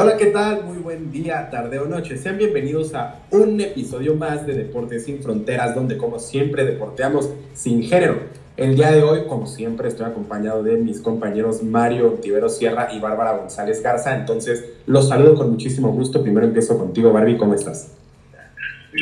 Hola, 0.00 0.16
¿qué 0.16 0.26
tal? 0.26 0.62
Muy 0.62 0.78
buen 0.78 1.10
día, 1.10 1.50
tarde 1.50 1.80
o 1.80 1.86
noche. 1.86 2.16
Sean 2.18 2.38
bienvenidos 2.38 2.94
a 2.94 3.16
un 3.32 3.60
episodio 3.60 4.14
más 4.14 4.46
de 4.46 4.54
Deportes 4.54 5.06
sin 5.06 5.20
Fronteras, 5.20 5.74
donde 5.74 5.96
como 5.96 6.20
siempre 6.20 6.64
deporteamos 6.64 7.34
sin 7.52 7.82
género. 7.82 8.20
El 8.56 8.76
día 8.76 8.92
de 8.92 9.02
hoy, 9.02 9.22
como 9.28 9.48
siempre, 9.48 9.88
estoy 9.88 10.06
acompañado 10.06 10.62
de 10.62 10.76
mis 10.76 11.00
compañeros 11.00 11.64
Mario 11.64 12.10
Tivero 12.22 12.48
Sierra 12.48 12.90
y 12.94 13.00
Bárbara 13.00 13.38
González 13.38 13.82
Garza. 13.82 14.16
Entonces, 14.16 14.72
los 14.86 15.08
saludo 15.08 15.34
con 15.34 15.50
muchísimo 15.50 15.88
gusto. 15.88 16.22
Primero 16.22 16.46
empiezo 16.46 16.78
contigo, 16.78 17.12
Barbie. 17.12 17.36
¿Cómo 17.36 17.54
estás? 17.54 17.98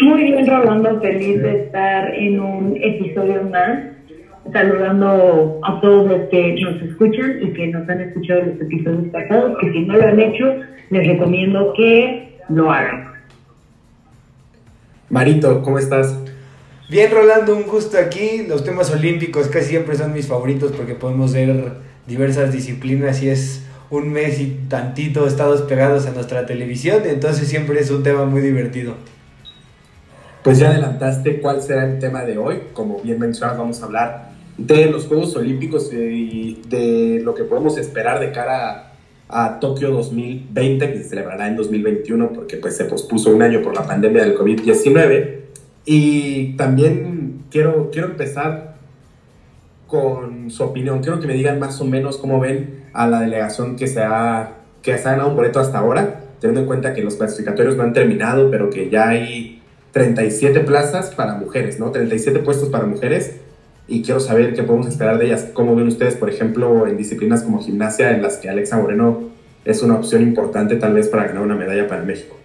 Muy 0.02 0.22
bien, 0.22 0.46
Rolando. 0.46 0.98
Feliz 1.02 1.42
de 1.42 1.64
estar 1.64 2.14
en 2.14 2.40
un 2.40 2.74
episodio 2.74 3.42
más 3.42 3.95
saludando 4.52 5.60
a 5.62 5.80
todos 5.80 6.10
los 6.10 6.28
que 6.28 6.54
nos 6.60 6.82
escuchan 6.82 7.38
y 7.42 7.52
que 7.52 7.68
nos 7.68 7.88
han 7.88 8.00
escuchado 8.00 8.42
los 8.42 8.60
episodios 8.60 9.08
pasados, 9.12 9.58
que 9.60 9.72
si 9.72 9.80
no 9.80 9.96
lo 9.96 10.06
han 10.06 10.20
hecho, 10.20 10.44
les 10.90 11.06
recomiendo 11.06 11.72
que 11.76 12.38
lo 12.48 12.70
hagan. 12.70 13.12
Marito, 15.08 15.62
¿cómo 15.62 15.78
estás? 15.78 16.18
Bien, 16.88 17.10
Rolando, 17.10 17.56
un 17.56 17.64
gusto 17.64 17.98
aquí. 17.98 18.44
Los 18.48 18.64
temas 18.64 18.90
olímpicos 18.92 19.48
casi 19.48 19.70
siempre 19.70 19.96
son 19.96 20.12
mis 20.12 20.26
favoritos 20.26 20.72
porque 20.72 20.94
podemos 20.94 21.32
ver 21.32 21.72
diversas 22.06 22.52
disciplinas 22.52 23.22
y 23.22 23.28
es 23.28 23.66
un 23.90 24.12
mes 24.12 24.40
y 24.40 24.58
tantito 24.68 25.26
estados 25.26 25.62
pegados 25.62 26.06
a 26.06 26.10
nuestra 26.10 26.46
televisión, 26.46 27.02
entonces 27.04 27.48
siempre 27.48 27.78
es 27.78 27.90
un 27.90 28.02
tema 28.02 28.24
muy 28.24 28.40
divertido. 28.40 28.94
Pues 30.42 30.58
ya 30.58 30.70
adelantaste 30.70 31.40
cuál 31.40 31.60
será 31.60 31.84
el 31.84 31.98
tema 31.98 32.22
de 32.22 32.38
hoy. 32.38 32.60
Como 32.72 33.00
bien 33.00 33.18
mencionas, 33.18 33.58
vamos 33.58 33.82
a 33.82 33.86
hablar 33.86 34.35
de 34.58 34.86
los 34.86 35.06
Juegos 35.06 35.36
Olímpicos 35.36 35.92
y 35.92 36.62
de 36.68 37.20
lo 37.22 37.34
que 37.34 37.44
podemos 37.44 37.76
esperar 37.76 38.20
de 38.20 38.32
cara 38.32 38.92
a, 39.28 39.60
Tokio 39.60 39.90
2020, 39.90 40.92
que 40.92 40.98
se 40.98 41.08
celebrará 41.10 41.48
en 41.48 41.56
2021 41.56 42.32
porque 42.32 42.56
pues, 42.56 42.76
se 42.76 42.84
pospuso 42.84 43.34
un 43.34 43.42
año 43.42 43.62
por 43.62 43.74
la 43.74 43.86
pandemia 43.86 44.22
del 44.24 44.36
COVID-19. 44.36 45.40
Y 45.84 46.56
también 46.56 47.44
quiero, 47.50 47.90
quiero 47.90 48.08
empezar 48.08 48.76
con 49.86 50.50
su 50.50 50.62
opinión. 50.62 51.00
Quiero 51.00 51.20
que 51.20 51.26
me 51.26 51.34
digan 51.34 51.58
más 51.58 51.80
o 51.80 51.84
menos 51.84 52.16
cómo 52.16 52.40
ven 52.40 52.84
a 52.92 53.06
la 53.06 53.20
delegación 53.20 53.76
que 53.76 53.86
se 53.86 54.00
ha, 54.00 54.54
que 54.82 54.96
se 54.96 55.08
ha 55.08 55.12
ganado 55.12 55.30
un 55.30 55.36
boleto 55.36 55.60
hasta 55.60 55.78
ahora, 55.78 56.22
teniendo 56.40 56.62
en 56.62 56.66
cuenta 56.66 56.94
que 56.94 57.02
los 57.02 57.16
clasificatorios 57.16 57.76
no 57.76 57.82
han 57.82 57.92
terminado, 57.92 58.50
pero 58.50 58.70
que 58.70 58.88
ya 58.90 59.08
hay 59.08 59.62
37 59.92 60.60
plazas 60.60 61.14
para 61.14 61.34
mujeres, 61.34 61.78
¿no? 61.78 61.90
37 61.90 62.40
puestos 62.40 62.68
para 62.68 62.86
mujeres 62.86 63.36
y 63.88 64.02
quiero 64.02 64.20
saber 64.20 64.54
qué 64.54 64.62
podemos 64.62 64.88
esperar 64.88 65.18
de 65.18 65.26
ellas. 65.26 65.50
¿Cómo 65.52 65.74
ven 65.76 65.86
ustedes, 65.86 66.16
por 66.16 66.28
ejemplo, 66.28 66.86
en 66.86 66.96
disciplinas 66.96 67.42
como 67.42 67.62
gimnasia, 67.62 68.10
en 68.10 68.22
las 68.22 68.38
que 68.38 68.48
Alexa 68.48 68.76
Moreno 68.78 69.20
es 69.64 69.82
una 69.82 69.94
opción 69.94 70.22
importante 70.22 70.76
tal 70.76 70.94
vez 70.94 71.08
para 71.08 71.26
ganar 71.26 71.42
una 71.42 71.54
medalla 71.54 71.86
para 71.86 72.02
México? 72.02 72.36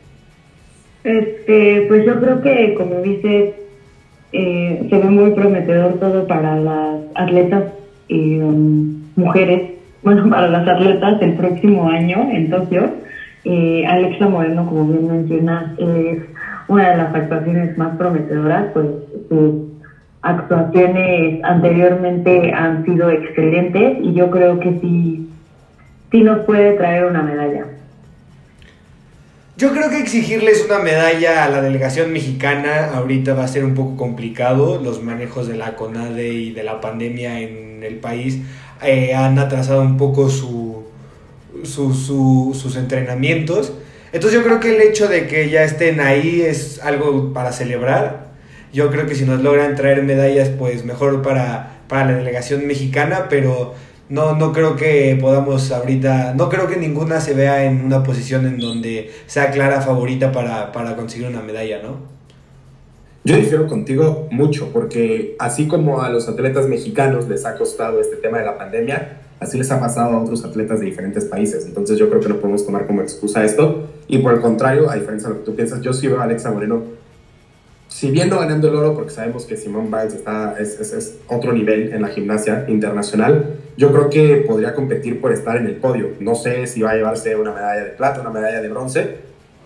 Este, 1.03 1.86
pues 1.88 2.06
yo 2.06 2.20
creo 2.20 2.42
que, 2.42 2.75
como 2.75 3.02
dices, 3.02 3.56
eh, 4.33 4.88
se 4.89 4.98
ve 4.98 5.06
muy 5.06 5.31
prometedor 5.31 6.00
todo 6.00 6.28
para 6.28 6.56
las 6.58 7.02
atletas 7.16 7.64
um, 8.09 9.02
mujeres, 9.16 9.72
bueno, 10.03 10.30
para 10.30 10.48
las 10.48 10.67
atletas 10.67 11.22
el 11.22 11.33
próximo 11.33 11.89
año 11.89 12.30
en 12.31 12.50
Tokio. 12.50 12.92
Eh, 13.44 13.83
Alexa 13.88 14.30
Moreno, 14.30 14.67
como 14.67 14.86
bien 14.86 15.08
mencionas, 15.08 15.78
es 15.80 16.20
una 16.67 16.92
de 16.92 16.98
las 16.98 17.16
actuaciones 17.16 17.76
más 17.78 17.98
prometedoras, 17.98 18.67
pues 18.73 18.86
actuaciones 20.22 21.44
anteriormente 21.44 22.52
han 22.53 22.86
sido 22.86 23.09
excelentes 23.09 23.97
y 24.02 24.14
yo 24.14 24.30
creo 24.30 24.59
que 24.59 24.80
sí, 24.81 25.30
sí 26.11 26.21
nos 26.21 26.45
puede 26.45 26.73
traer 26.73 27.05
una 27.05 27.23
medalla. 27.23 27.65
Yo 29.58 29.71
creo 29.73 29.89
que 29.89 29.99
exigirles 29.99 30.65
una 30.65 30.80
medalla 30.80 31.43
a 31.43 31.49
la 31.49 31.61
delegación 31.61 32.11
mexicana 32.11 32.92
ahorita 32.95 33.33
va 33.33 33.43
a 33.43 33.48
ser 33.48 33.64
un 33.64 33.76
poco 33.76 33.95
complicado. 33.95 34.82
Los 34.82 35.04
manejos 35.04 35.48
de 35.48 35.55
la 35.55 35.76
CONADE 35.76 36.30
y 36.30 36.52
de 36.52 36.64
la 36.64 36.82
pandemia 36.82 37.39
en 37.42 37.83
el 37.83 37.98
país 37.98 38.39
eh, 38.83 39.14
han 39.14 39.38
atrasado 39.38 39.82
un 39.82 39.98
poco 39.98 40.30
su, 40.30 40.86
sus 41.64 42.76
entrenamientos. 42.76 43.73
Entonces 44.14 44.39
yo 44.39 44.45
creo 44.45 44.59
que 44.59 44.76
el 44.76 44.82
hecho 44.82 45.08
de 45.08 45.27
que 45.27 45.49
ya 45.49 45.64
estén 45.64 45.99
ahí 45.99 46.42
es 46.42 46.82
algo 46.83 47.32
para 47.33 47.52
celebrar 47.52 48.30
yo 48.73 48.89
creo 48.89 49.05
que 49.05 49.15
si 49.15 49.26
nos 49.26 49.42
logran 49.42 49.76
traer 49.76 50.04
medallas, 50.04 50.49
pues 50.49 50.86
mejor 50.86 51.21
para, 51.21 51.82
para 51.87 52.11
la 52.11 52.17
delegación 52.17 52.65
mexicana, 52.67 53.27
pero 53.30 53.73
no, 54.09 54.36
no 54.36 54.52
creo 54.52 54.76
que 54.76 55.17
podamos 55.20 55.71
ahorita, 55.71 56.33
no 56.36 56.49
creo 56.49 56.67
que 56.67 56.77
ninguna 56.77 57.21
se 57.21 57.33
vea 57.33 57.65
en 57.65 57.83
una 57.83 58.04
posición 58.04 58.45
en 58.45 58.59
donde 58.59 59.11
sea 59.26 59.52
clara 59.52 59.82
favorita 59.82 60.32
para, 60.32 60.71
para 60.71 60.95
conseguir 60.95 61.27
una 61.27 61.42
medalla, 61.42 61.82
¿no? 61.82 62.11
Yo 63.23 63.36
difiero 63.36 63.67
contigo 63.67 64.27
mucho, 64.32 64.70
porque 64.73 65.36
así 65.38 65.67
como 65.67 66.02
a 66.02 66.09
los 66.09 66.27
atletas 66.27 66.67
mexicanos 66.67 67.30
les 67.30 67.45
ha 67.45 67.55
costado 67.55 68.02
este 68.02 68.15
tema 68.15 68.39
de 68.39 68.45
la 68.45 68.58
pandemia, 68.58 69.20
así 69.39 69.58
les 69.58 69.70
ha 69.70 69.80
pasado 69.80 70.17
a 70.17 70.21
otros 70.21 70.43
atletas 70.43 70.80
de 70.80 70.88
diferentes 70.88 71.26
países. 71.26 71.65
Entonces 71.65 71.99
yo 71.99 72.09
creo 72.09 72.20
que 72.20 72.30
no 72.30 72.38
podemos 72.38 72.65
tomar 72.65 72.88
como 72.88 73.02
excusa 73.02 73.45
esto. 73.45 73.89
Y 74.08 74.17
por 74.17 74.33
el 74.33 74.42
contrario, 74.42 74.89
a 74.89 74.95
diferencia 74.95 75.30
de 75.30 75.36
lo 75.36 75.39
que 75.42 75.45
tú 75.45 75.55
piensas, 75.55 75.82
yo 75.82 75.93
sí 75.93 76.08
veo 76.08 76.20
a 76.20 76.23
Alexa 76.23 76.52
Moreno 76.52 76.82
si 77.91 78.09
bien 78.09 78.29
no 78.29 78.39
ganando 78.39 78.69
el 78.69 78.75
oro, 78.75 78.95
porque 78.95 79.11
sabemos 79.11 79.45
que 79.45 79.57
Simón 79.57 79.91
Biles 79.91 80.13
está, 80.13 80.55
es, 80.57 80.79
es, 80.79 81.17
otro 81.27 81.52
nivel 81.52 81.91
en 81.91 82.02
la 82.02 82.07
gimnasia 82.07 82.63
internacional, 82.69 83.57
yo 83.75 83.91
creo 83.91 84.09
que 84.09 84.45
podría 84.47 84.73
competir 84.73 85.19
por 85.19 85.33
estar 85.33 85.57
en 85.57 85.65
el 85.65 85.75
podio. 85.75 86.11
No 86.21 86.33
sé 86.33 86.67
si 86.67 86.81
va 86.81 86.91
a 86.91 86.95
llevarse 86.95 87.35
una 87.35 87.52
medalla 87.52 87.83
de 87.83 87.91
plata, 87.91 88.21
una 88.21 88.29
medalla 88.29 88.61
de 88.61 88.69
bronce, 88.69 89.15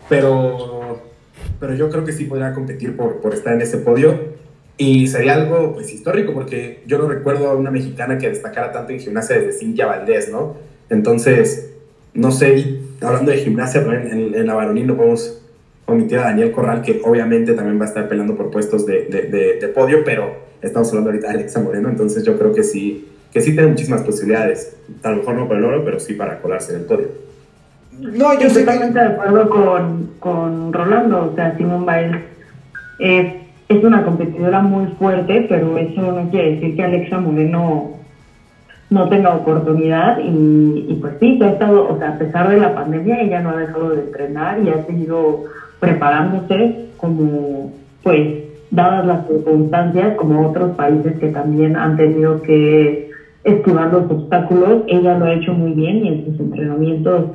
pero, 0.10 1.02
pero 1.60 1.76
yo 1.76 1.88
creo 1.92 2.04
que 2.04 2.14
sí 2.14 2.26
podría 2.26 2.52
competir 2.54 2.98
por, 2.98 3.22
por 3.22 3.36
estar 3.36 3.54
en 3.54 3.62
ese 3.62 3.78
podio. 3.78 4.34
Y 4.76 5.06
sería 5.06 5.36
algo 5.36 5.74
pues 5.76 5.94
histórico, 5.94 6.34
porque 6.34 6.82
yo 6.88 6.98
no 6.98 7.08
recuerdo 7.08 7.52
a 7.52 7.56
una 7.56 7.70
mexicana 7.70 8.18
que 8.18 8.28
destacara 8.28 8.72
tanto 8.72 8.92
en 8.92 9.00
gimnasia 9.00 9.38
desde 9.38 9.60
Cintia 9.60 9.86
Valdés, 9.86 10.32
¿no? 10.32 10.58
Entonces, 10.90 11.74
no 12.16 12.32
sé, 12.32 12.80
hablando 13.02 13.32
de 13.32 13.38
gimnasia, 13.38 13.82
en, 13.82 14.34
en 14.34 14.48
la 14.48 14.56
varonil 14.56 14.88
no 14.88 14.98
podemos 14.98 15.45
omitir 15.86 16.18
a 16.18 16.24
Daniel 16.24 16.52
Corral, 16.52 16.82
que 16.82 17.02
obviamente 17.04 17.54
también 17.54 17.80
va 17.80 17.86
a 17.86 17.88
estar 17.88 18.08
peleando 18.08 18.36
por 18.36 18.50
puestos 18.50 18.86
de, 18.86 19.06
de, 19.60 19.68
podio, 19.70 20.04
pero 20.04 20.36
estamos 20.62 20.90
hablando 20.90 21.12
ahorita 21.12 21.28
de 21.28 21.34
Alexa 21.34 21.62
Moreno, 21.62 21.90
entonces 21.90 22.24
yo 22.24 22.38
creo 22.38 22.54
que 22.54 22.64
sí, 22.64 23.08
que 23.32 23.42
sí 23.42 23.54
tiene 23.54 23.68
muchísimas 23.68 24.02
posibilidades, 24.02 24.78
a 25.04 25.12
lo 25.12 25.18
mejor 25.18 25.36
no 25.36 25.48
para 25.48 25.60
el 25.60 25.66
oro, 25.66 25.86
pero 25.86 26.00
sí 26.00 26.14
para 26.14 26.40
colarse 26.40 26.74
en 26.74 26.82
el 26.82 26.86
podio. 26.86 27.08
No, 28.00 28.38
yo 28.40 28.48
estoy 28.48 28.64
totalmente 28.64 29.00
de 29.00 29.06
acuerdo 29.06 29.50
con, 29.50 30.12
con 30.20 30.74
Rolando, 30.74 31.32
o 31.32 31.36
sea, 31.36 31.56
Simón 31.56 31.86
Biles 31.86 32.24
es, 33.00 33.34
es 33.70 33.84
una 33.84 34.04
competidora 34.04 34.62
muy 34.62 34.88
fuerte, 34.98 35.46
pero 35.48 35.78
eso 35.78 36.02
no 36.02 36.30
quiere 36.30 36.56
decir 36.56 36.76
que 36.76 36.84
Alexa 36.84 37.20
Moreno 37.20 37.92
no 38.90 39.10
tenga 39.10 39.36
oportunidad 39.36 40.20
y, 40.20 40.86
y, 40.90 40.98
pues 41.02 41.14
sí, 41.20 41.40
ha 41.42 41.50
estado, 41.50 41.90
o 41.90 41.98
sea, 41.98 42.10
a 42.10 42.18
pesar 42.18 42.50
de 42.50 42.58
la 42.58 42.76
pandemia, 42.76 43.22
ella 43.22 43.42
no 43.42 43.52
ha 43.52 43.58
dejado 43.58 43.90
de 43.90 44.02
entrenar 44.02 44.60
y 44.62 44.70
ha 44.70 44.86
seguido 44.86 45.46
preparándose 45.86 46.74
como, 46.98 47.70
pues, 48.02 48.34
dadas 48.72 49.06
las 49.06 49.28
circunstancias, 49.28 50.16
como 50.16 50.44
otros 50.44 50.72
países 50.72 51.20
que 51.20 51.30
también 51.30 51.76
han 51.76 51.96
tenido 51.96 52.42
que 52.42 53.06
esquivar 53.44 53.90
los 53.90 54.10
obstáculos, 54.10 54.82
ella 54.88 55.14
lo 55.14 55.26
ha 55.26 55.34
hecho 55.34 55.54
muy 55.54 55.74
bien 55.74 56.04
y 56.04 56.08
en 56.08 56.24
sus 56.24 56.40
entrenamientos 56.40 57.26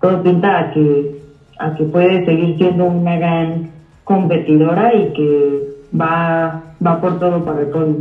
todo 0.00 0.20
pinta 0.20 0.58
a 0.58 0.70
que, 0.70 1.12
a 1.58 1.72
que 1.72 1.84
puede 1.84 2.24
seguir 2.24 2.56
siendo 2.56 2.84
una 2.86 3.16
gran 3.16 3.62
competidora 4.02 4.92
y 4.92 5.06
que 5.12 5.62
va, 5.98 6.58
va 6.84 7.00
por 7.00 7.16
todo 7.20 7.44
para 7.44 7.60
el 7.60 7.68
podio. 7.68 7.96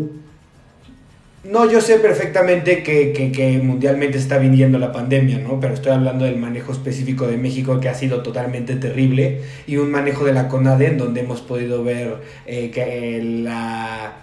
No, 1.43 1.69
yo 1.69 1.81
sé 1.81 1.99
perfectamente 1.99 2.83
que, 2.83 3.11
que, 3.11 3.57
mundialmente 3.57 4.17
está 4.17 4.37
viniendo 4.37 4.79
la 4.79 4.93
pandemia, 4.93 5.39
¿no? 5.39 5.59
Pero 5.59 5.73
estoy 5.73 5.91
hablando 5.91 6.23
del 6.23 6.37
manejo 6.37 6.71
específico 6.71 7.27
de 7.27 7.35
México 7.35 7.81
que 7.81 7.89
ha 7.89 7.93
sido 7.93 8.23
totalmente 8.23 8.77
terrible 8.77 9.41
y 9.67 9.75
un 9.75 9.91
manejo 9.91 10.23
de 10.23 10.31
la 10.31 10.47
CONADE 10.47 10.87
en 10.87 10.97
donde 10.97 11.19
hemos 11.19 11.41
podido 11.41 11.83
ver 11.83 12.15
eh, 12.45 12.71
que 12.71 13.21
la, 13.21 14.13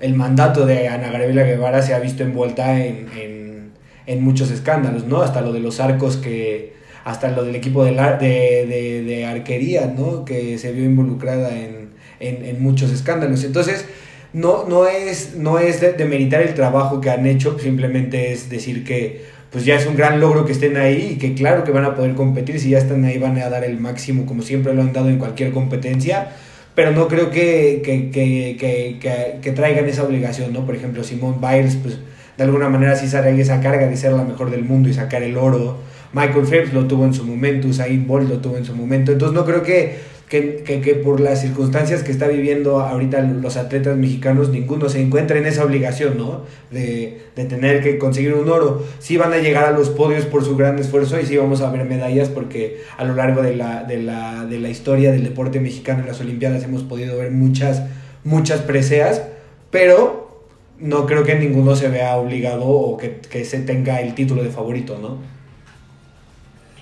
el 0.00 0.14
mandato 0.14 0.64
de 0.64 0.88
Ana 0.88 1.10
Gabriela 1.10 1.42
Guevara 1.42 1.82
se 1.82 1.92
ha 1.92 1.98
visto 1.98 2.22
envuelta 2.22 2.82
en, 2.82 3.06
en, 3.18 3.72
en, 4.06 4.24
muchos 4.24 4.50
escándalos, 4.50 5.06
¿no? 5.06 5.20
Hasta 5.20 5.42
lo 5.42 5.52
de 5.52 5.60
los 5.60 5.78
arcos 5.78 6.16
que... 6.16 6.72
hasta 7.04 7.30
lo 7.32 7.44
del 7.44 7.54
equipo 7.54 7.84
de, 7.84 7.92
de, 7.92 8.66
de, 8.66 9.02
de 9.02 9.26
arquería, 9.26 9.92
¿no? 9.94 10.24
Que 10.24 10.56
se 10.56 10.72
vio 10.72 10.84
involucrada 10.84 11.50
en, 11.54 11.90
en 12.18 12.62
muchos 12.62 12.90
escándalos. 12.92 13.44
Entonces 13.44 13.84
no, 14.32 14.66
no 14.66 14.86
es, 14.86 15.34
no 15.36 15.58
es 15.58 15.80
de, 15.80 16.04
meritar 16.04 16.42
el 16.42 16.54
trabajo 16.54 17.00
que 17.00 17.10
han 17.10 17.26
hecho, 17.26 17.58
simplemente 17.58 18.32
es 18.32 18.48
decir 18.48 18.84
que 18.84 19.24
pues 19.50 19.66
ya 19.66 19.74
es 19.74 19.86
un 19.86 19.96
gran 19.96 20.18
logro 20.18 20.46
que 20.46 20.52
estén 20.52 20.78
ahí 20.78 21.12
y 21.12 21.18
que 21.18 21.34
claro 21.34 21.62
que 21.62 21.72
van 21.72 21.84
a 21.84 21.94
poder 21.94 22.14
competir, 22.14 22.58
si 22.58 22.70
ya 22.70 22.78
están 22.78 23.04
ahí 23.04 23.18
van 23.18 23.38
a 23.38 23.50
dar 23.50 23.64
el 23.64 23.78
máximo 23.78 24.24
como 24.24 24.42
siempre 24.42 24.72
lo 24.72 24.80
han 24.80 24.94
dado 24.94 25.10
en 25.10 25.18
cualquier 25.18 25.52
competencia, 25.52 26.32
pero 26.74 26.92
no 26.92 27.06
creo 27.06 27.30
que, 27.30 27.82
que, 27.84 28.10
que, 28.10 29.40
que 29.42 29.52
traigan 29.52 29.86
esa 29.86 30.04
obligación, 30.04 30.54
¿no? 30.54 30.64
Por 30.64 30.74
ejemplo, 30.74 31.04
Simone 31.04 31.36
Biles, 31.38 31.76
pues 31.76 31.98
de 32.38 32.44
alguna 32.44 32.70
manera 32.70 32.96
sí 32.96 33.08
sale 33.08 33.38
esa 33.38 33.60
carga 33.60 33.86
de 33.86 33.96
ser 33.98 34.12
la 34.12 34.24
mejor 34.24 34.50
del 34.50 34.64
mundo 34.64 34.88
y 34.88 34.94
sacar 34.94 35.22
el 35.22 35.36
oro, 35.36 35.78
Michael 36.14 36.46
Phelps 36.46 36.72
lo 36.72 36.86
tuvo 36.86 37.04
en 37.04 37.14
su 37.14 37.24
momento, 37.24 37.68
Usain 37.68 38.06
Bolt 38.06 38.28
lo 38.28 38.38
tuvo 38.38 38.56
en 38.56 38.64
su 38.64 38.74
momento, 38.74 39.12
entonces 39.12 39.34
no 39.34 39.44
creo 39.44 39.62
que 39.62 40.11
que, 40.32 41.00
por 41.04 41.20
las 41.20 41.42
circunstancias 41.42 42.02
que 42.02 42.10
está 42.10 42.26
viviendo 42.26 42.80
ahorita 42.80 43.20
los 43.20 43.58
atletas 43.58 43.98
mexicanos, 43.98 44.48
ninguno 44.48 44.88
se 44.88 45.02
encuentra 45.02 45.36
en 45.36 45.44
esa 45.44 45.62
obligación, 45.62 46.16
¿no? 46.16 46.44
De, 46.70 47.20
tener 47.34 47.82
que 47.82 47.98
conseguir 47.98 48.32
un 48.32 48.48
oro. 48.48 48.82
Sí 48.98 49.18
van 49.18 49.34
a 49.34 49.38
llegar 49.38 49.64
a 49.66 49.72
los 49.72 49.90
podios 49.90 50.24
por 50.24 50.42
su 50.42 50.56
gran 50.56 50.78
esfuerzo 50.78 51.20
y 51.20 51.26
sí 51.26 51.36
vamos 51.36 51.60
a 51.60 51.70
ver 51.70 51.84
medallas 51.84 52.30
porque 52.30 52.80
a 52.96 53.04
lo 53.04 53.14
largo 53.14 53.42
de 53.42 53.56
la, 53.56 53.84
de 53.84 53.98
la, 53.98 54.46
de 54.46 54.58
la 54.58 54.70
historia 54.70 55.12
del 55.12 55.22
deporte 55.22 55.60
mexicano 55.60 56.00
en 56.00 56.06
las 56.06 56.20
Olimpiadas 56.20 56.64
hemos 56.64 56.82
podido 56.82 57.18
ver 57.18 57.30
muchas, 57.30 57.82
muchas 58.24 58.60
preseas, 58.60 59.22
pero 59.70 60.46
no 60.78 61.04
creo 61.04 61.24
que 61.24 61.34
ninguno 61.34 61.76
se 61.76 61.88
vea 61.88 62.16
obligado 62.16 62.64
o 62.64 62.96
que, 62.96 63.16
que 63.18 63.44
se 63.44 63.60
tenga 63.60 64.00
el 64.00 64.14
título 64.14 64.42
de 64.42 64.48
favorito, 64.48 64.98
¿no? 64.98 65.18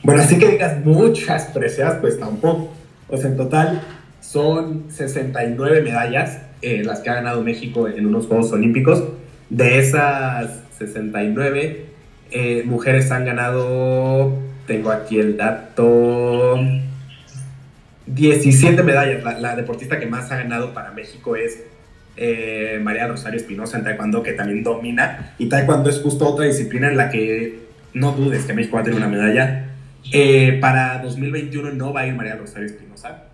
Bueno, 0.05 0.23
así 0.23 0.39
que 0.39 0.51
digas 0.51 0.85
muchas 0.85 1.47
preseas, 1.47 1.97
pues 2.01 2.19
tampoco. 2.19 2.80
Sea, 3.17 3.31
en 3.31 3.37
total 3.37 3.83
son 4.21 4.85
69 4.91 5.83
medallas 5.83 6.43
eh, 6.63 6.83
las 6.85 7.01
que 7.01 7.11
ha 7.11 7.15
ganado 7.15 7.43
México 7.43 7.89
en 7.89 8.07
unos 8.07 8.27
Juegos 8.27 8.53
Olímpicos. 8.53 9.05
De 9.49 9.79
esas 9.79 10.61
69, 10.79 11.87
eh, 12.31 12.63
mujeres 12.67 13.11
han 13.11 13.25
ganado, 13.25 14.39
tengo 14.67 14.91
aquí 14.91 15.19
el 15.19 15.37
dato, 15.37 16.61
17 18.07 18.83
medallas. 18.83 19.41
La, 19.41 19.57
deportista 19.57 19.99
que 19.99 20.07
más 20.07 20.31
ha 20.31 20.37
ganado 20.37 20.75
para 20.75 20.93
México 20.93 21.35
es 21.35 21.65
eh, 22.17 22.79
María 22.83 23.09
Rosario 23.09 23.41
Espinosa 23.41 23.79
en 23.79 23.85
Taekwondo, 23.85 24.23
que 24.23 24.35
también 24.35 24.63
domina. 24.63 25.35
Y 25.39 25.49
Taekwondo 25.49 25.89
es 25.89 25.99
justo 26.01 26.29
otra 26.29 26.45
disciplina 26.45 26.89
en 26.89 26.97
la 26.97 27.11
que 27.11 27.61
no 27.95 28.13
dudes 28.13 28.45
que 28.45 28.53
México 28.53 28.77
va 28.77 28.83
a 28.83 28.85
tener 28.85 28.99
una 28.99 29.09
medalla 29.09 29.70
eh, 30.13 30.59
para 30.61 30.99
2021 31.03 31.73
no 31.73 31.93
va 31.93 32.01
a 32.01 32.07
ir 32.07 32.15
María 32.15 32.37
Rosario 32.37 32.67
Espinosa. 32.67 33.25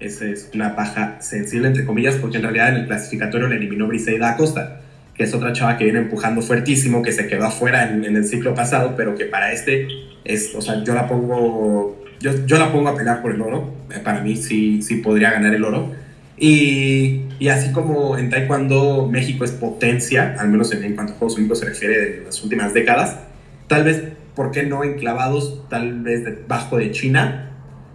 Esa 0.00 0.26
es 0.26 0.50
una 0.54 0.74
paja 0.74 1.18
sensible, 1.20 1.68
entre 1.68 1.84
comillas, 1.84 2.16
porque 2.16 2.36
en 2.36 2.42
realidad 2.42 2.70
en 2.70 2.76
el 2.76 2.86
clasificatorio 2.86 3.48
le 3.48 3.56
eliminó 3.56 3.86
Briseida 3.86 4.30
Acosta, 4.30 4.80
que 5.14 5.24
es 5.24 5.34
otra 5.34 5.52
chava 5.52 5.78
que 5.78 5.84
viene 5.84 6.00
empujando 6.00 6.42
fuertísimo, 6.42 7.02
que 7.02 7.12
se 7.12 7.26
quedó 7.26 7.44
afuera 7.44 7.90
en, 7.90 8.04
el 8.04 8.24
ciclo 8.24 8.54
pasado, 8.54 8.94
pero 8.96 9.14
que 9.14 9.26
para 9.26 9.52
este 9.52 9.86
es, 10.24 10.54
o 10.54 10.60
sea, 10.60 10.82
yo 10.82 10.94
la 10.94 11.06
pongo, 11.06 12.04
yo, 12.20 12.44
yo 12.46 12.58
la 12.58 12.72
pongo 12.72 12.88
a 12.88 12.96
pelear 12.96 13.22
por 13.22 13.32
el 13.32 13.40
oro. 13.40 13.72
Eh, 13.94 14.00
para 14.02 14.20
mí 14.20 14.36
sí, 14.36 14.82
sí 14.82 14.96
podría 14.96 15.30
ganar 15.30 15.54
el 15.54 15.64
oro. 15.64 15.92
Y, 16.36 17.22
y, 17.38 17.48
así 17.48 17.70
como 17.70 18.18
en 18.18 18.28
Taekwondo 18.28 19.08
México 19.08 19.44
es 19.44 19.52
potencia, 19.52 20.34
al 20.38 20.48
menos 20.48 20.72
en, 20.72 20.82
en 20.82 20.96
cuanto 20.96 21.12
a 21.12 21.16
Juegos 21.16 21.34
Olímpicos 21.36 21.60
se 21.60 21.66
refiere 21.66 21.98
de 22.00 22.22
las 22.24 22.42
últimas 22.42 22.74
décadas, 22.74 23.20
tal 23.68 23.84
vez 23.84 24.02
¿por 24.34 24.50
qué 24.50 24.64
no 24.64 24.84
enclavados 24.84 25.68
tal 25.68 26.02
vez 26.02 26.24
debajo 26.24 26.76
de 26.76 26.90
China? 26.90 27.50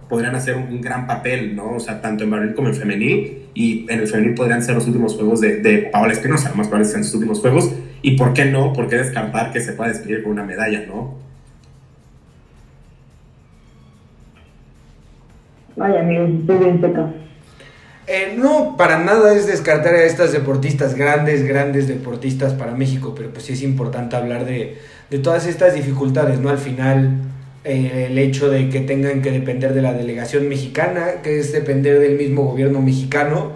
Podrían 0.07 0.35
hacer 0.35 0.55
un, 0.55 0.81
gran 0.81 1.05
papel, 1.05 1.55
¿no? 1.55 1.73
O 1.75 1.79
sea, 1.79 2.01
tanto 2.01 2.23
en 2.23 2.31
varonil 2.31 2.55
como 2.55 2.69
en 2.69 2.75
femenil. 2.75 3.45
Y 3.53 3.85
en 3.89 3.99
el 3.99 4.07
femenil 4.07 4.33
podrían 4.33 4.63
ser 4.63 4.75
los 4.75 4.87
últimos 4.87 5.15
juegos 5.15 5.41
de, 5.41 5.89
Paola 5.91 6.13
Espinosa, 6.13 6.53
más 6.55 6.67
probable 6.67 6.89
sean 6.89 7.03
sus 7.03 7.15
últimos 7.15 7.39
juegos. 7.39 7.71
¿Y 8.01 8.17
por 8.17 8.33
qué 8.33 8.45
no? 8.45 8.73
¿Por 8.73 8.87
qué 8.87 8.97
descartar 8.97 9.51
que 9.51 9.59
se 9.59 9.73
pueda 9.73 9.91
despedir 9.91 10.23
con 10.23 10.31
una 10.31 10.43
medalla, 10.43 10.85
no? 10.87 11.17
Vaya, 15.75 16.01
amigos, 16.01 16.29
estoy 16.39 16.57
bien 16.57 16.81
seca. 16.81 17.11
Eh, 18.11 18.33
no, 18.35 18.75
para 18.75 18.97
nada 18.97 19.35
es 19.35 19.45
descartar 19.45 19.93
a 19.93 20.03
estas 20.03 20.31
deportistas, 20.31 20.95
grandes, 20.95 21.45
grandes 21.47 21.87
deportistas 21.87 22.53
para 22.53 22.73
México, 22.73 23.13
pero 23.15 23.29
pues 23.29 23.45
sí 23.45 23.53
es 23.53 23.61
importante 23.61 24.15
hablar 24.15 24.45
de, 24.45 24.79
de 25.11 25.19
todas 25.19 25.45
estas 25.45 25.75
dificultades, 25.75 26.39
¿no? 26.39 26.49
Al 26.49 26.57
final, 26.57 27.19
eh, 27.63 28.07
el 28.09 28.17
hecho 28.17 28.49
de 28.49 28.69
que 28.69 28.79
tengan 28.79 29.21
que 29.21 29.29
depender 29.29 29.75
de 29.75 29.83
la 29.83 29.93
delegación 29.93 30.49
mexicana, 30.49 31.21
que 31.21 31.37
es 31.37 31.51
depender 31.51 31.99
del 31.99 32.17
mismo 32.17 32.45
gobierno 32.45 32.81
mexicano, 32.81 33.51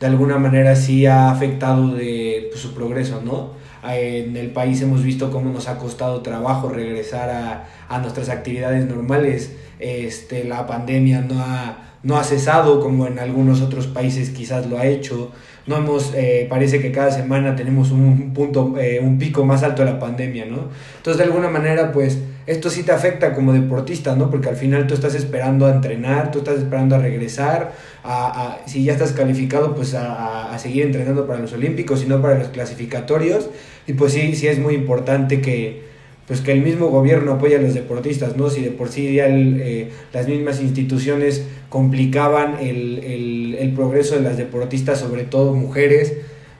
de 0.00 0.06
alguna 0.06 0.38
manera 0.38 0.74
sí 0.74 1.04
ha 1.04 1.30
afectado 1.30 1.94
de 1.94 2.46
pues, 2.50 2.62
su 2.62 2.72
progreso, 2.72 3.20
¿no? 3.22 3.52
En 3.86 4.38
el 4.38 4.52
país 4.52 4.80
hemos 4.80 5.02
visto 5.02 5.30
cómo 5.30 5.52
nos 5.52 5.68
ha 5.68 5.78
costado 5.78 6.22
trabajo 6.22 6.70
regresar 6.70 7.28
a, 7.28 7.68
a 7.90 7.98
nuestras 7.98 8.30
actividades 8.30 8.86
normales. 8.86 9.52
Este, 9.80 10.44
la 10.44 10.66
pandemia 10.66 11.20
no 11.20 11.40
ha, 11.40 11.87
no 12.02 12.16
ha 12.16 12.24
cesado 12.24 12.80
como 12.80 13.06
en 13.06 13.18
algunos 13.18 13.60
otros 13.60 13.86
países 13.86 14.30
quizás 14.30 14.66
lo 14.66 14.78
ha 14.78 14.86
hecho 14.86 15.32
no 15.68 15.76
hemos, 15.76 16.14
eh, 16.14 16.46
parece 16.48 16.80
que 16.80 16.90
cada 16.90 17.10
semana 17.10 17.54
tenemos 17.54 17.90
un 17.90 18.32
punto, 18.32 18.74
eh, 18.78 19.00
un 19.02 19.18
pico 19.18 19.44
más 19.44 19.62
alto 19.62 19.84
de 19.84 19.92
la 19.92 19.98
pandemia, 19.98 20.46
¿no? 20.46 20.68
Entonces, 20.96 21.18
de 21.18 21.24
alguna 21.24 21.50
manera, 21.50 21.92
pues, 21.92 22.18
esto 22.46 22.70
sí 22.70 22.82
te 22.82 22.92
afecta 22.92 23.34
como 23.34 23.52
deportista, 23.52 24.16
¿no? 24.16 24.30
Porque 24.30 24.48
al 24.48 24.56
final 24.56 24.86
tú 24.86 24.94
estás 24.94 25.14
esperando 25.14 25.66
a 25.66 25.70
entrenar, 25.70 26.30
tú 26.30 26.38
estás 26.38 26.56
esperando 26.56 26.96
a 26.96 26.98
regresar, 26.98 27.72
a, 28.02 28.60
si 28.66 28.82
ya 28.82 28.94
estás 28.94 29.12
calificado, 29.12 29.74
pues 29.74 29.94
a, 29.94 30.58
seguir 30.58 30.86
entrenando 30.86 31.26
para 31.26 31.38
los 31.40 31.52
Olímpicos 31.52 32.02
y 32.02 32.06
no 32.06 32.22
para 32.22 32.38
los 32.38 32.48
clasificatorios. 32.48 33.50
Y 33.86 33.92
pues 33.92 34.14
sí, 34.14 34.34
sí 34.34 34.46
es 34.46 34.58
muy 34.58 34.74
importante 34.74 35.42
que, 35.42 35.82
pues 36.26 36.40
que 36.40 36.52
el 36.52 36.62
mismo 36.62 36.86
gobierno 36.86 37.32
apoye 37.32 37.56
a 37.56 37.60
los 37.60 37.74
deportistas, 37.74 38.38
¿no? 38.38 38.48
Si 38.48 38.62
de 38.62 38.70
por 38.70 38.88
sí 38.88 39.14
ya 39.14 39.26
eh, 39.28 39.90
las 40.14 40.26
mismas 40.26 40.62
instituciones 40.62 41.44
complicaban 41.68 42.56
el, 42.60 43.54
el, 43.58 43.72
progreso 43.72 44.16
de 44.16 44.22
las 44.22 44.36
deportistas, 44.36 44.98
sobre 44.98 45.24
todo 45.24 45.54
mujeres, 45.54 46.14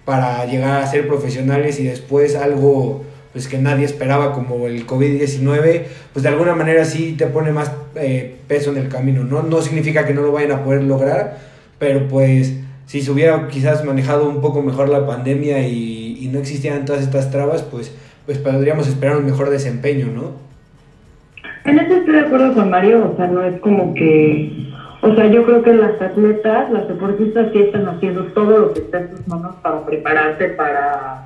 para 0.04 0.44
llegar 0.46 0.82
a 0.82 0.86
ser 0.86 1.08
profesionales 1.08 1.80
y 1.80 1.84
después 1.84 2.36
algo 2.36 3.04
pues 3.32 3.46
que 3.48 3.58
nadie 3.58 3.84
esperaba 3.84 4.32
como 4.32 4.66
el 4.66 4.86
COVID-19, 4.86 5.82
pues 6.12 6.22
de 6.22 6.28
alguna 6.28 6.54
manera 6.54 6.84
sí 6.84 7.14
te 7.16 7.26
pone 7.26 7.52
más 7.52 7.72
eh, 7.94 8.36
peso 8.46 8.70
en 8.70 8.78
el 8.78 8.88
camino, 8.88 9.24
¿no? 9.24 9.42
No 9.42 9.62
significa 9.62 10.06
que 10.06 10.14
no 10.14 10.22
lo 10.22 10.32
vayan 10.32 10.52
a 10.52 10.64
poder 10.64 10.82
lograr, 10.82 11.38
pero 11.78 12.08
pues 12.08 12.54
si 12.86 13.02
se 13.02 13.10
hubiera 13.10 13.48
quizás 13.48 13.84
manejado 13.84 14.28
un 14.28 14.40
poco 14.40 14.62
mejor 14.62 14.88
la 14.88 15.06
pandemia 15.06 15.66
y, 15.66 16.18
y 16.20 16.28
no 16.28 16.38
existieran 16.38 16.84
todas 16.84 17.02
estas 17.02 17.30
trabas, 17.30 17.62
pues 17.62 17.92
pues 18.28 18.36
podríamos 18.36 18.86
esperar 18.86 19.16
un 19.16 19.24
mejor 19.24 19.48
desempeño, 19.48 20.08
¿no? 20.08 20.32
En 21.64 21.78
eso 21.78 21.94
estoy 21.94 22.12
de 22.12 22.20
acuerdo 22.20 22.52
con 22.52 22.68
Mario, 22.68 23.12
o 23.14 23.16
sea, 23.16 23.26
no 23.26 23.42
es 23.42 23.58
como 23.60 23.94
que, 23.94 24.68
o 25.00 25.14
sea, 25.14 25.26
yo 25.26 25.44
creo 25.44 25.62
que 25.62 25.74
las 25.74 26.00
atletas, 26.00 26.70
las 26.70 26.88
deportistas 26.88 27.52
sí 27.52 27.60
están 27.60 27.88
haciendo 27.88 28.24
todo 28.26 28.58
lo 28.58 28.72
que 28.72 28.80
está 28.80 29.00
en 29.00 29.10
sus 29.16 29.28
manos 29.28 29.54
para 29.62 29.84
prepararse 29.84 30.48
para 30.50 31.24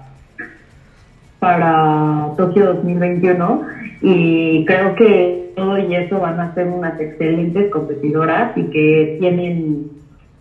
para 1.39 2.35
Tokio 2.37 2.67
2021 2.75 3.63
y 4.01 4.65
creo 4.65 4.95
que 4.95 5.53
todo 5.57 5.77
y 5.77 5.93
eso 5.97 6.21
van 6.21 6.39
a 6.39 6.55
ser 6.55 6.69
unas 6.69 7.01
excelentes 7.01 7.69
competidoras 7.73 8.57
y 8.57 8.63
que 8.71 9.17
tienen 9.19 9.91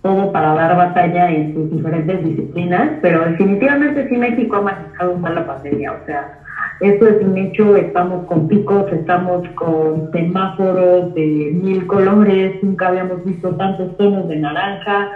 todo 0.03 0.31
para 0.31 0.53
dar 0.53 0.75
batalla 0.77 1.31
en 1.31 1.55
sus 1.55 1.71
diferentes 1.71 2.23
disciplinas, 2.23 2.91
pero 3.01 3.25
definitivamente 3.25 4.09
sí 4.09 4.17
México 4.17 4.57
ha 4.57 4.61
manejado 4.61 5.17
mal 5.17 5.35
la 5.35 5.47
pandemia, 5.47 5.91
o 5.91 6.05
sea, 6.05 6.39
eso 6.81 7.07
es 7.07 7.21
un 7.21 7.37
hecho, 7.37 7.75
estamos 7.75 8.21
con 8.23 8.41
picos, 8.41 8.91
estamos 8.91 9.41
con 9.53 10.03
semáforos 10.11 11.13
de 11.13 11.51
mil 11.53 11.85
colores, 11.85 12.53
nunca 12.59 12.87
habíamos 12.87 13.23
visto 13.23 13.53
tantos 13.53 13.87
tonos 13.97 14.27
de 14.27 14.37
naranja. 14.37 15.07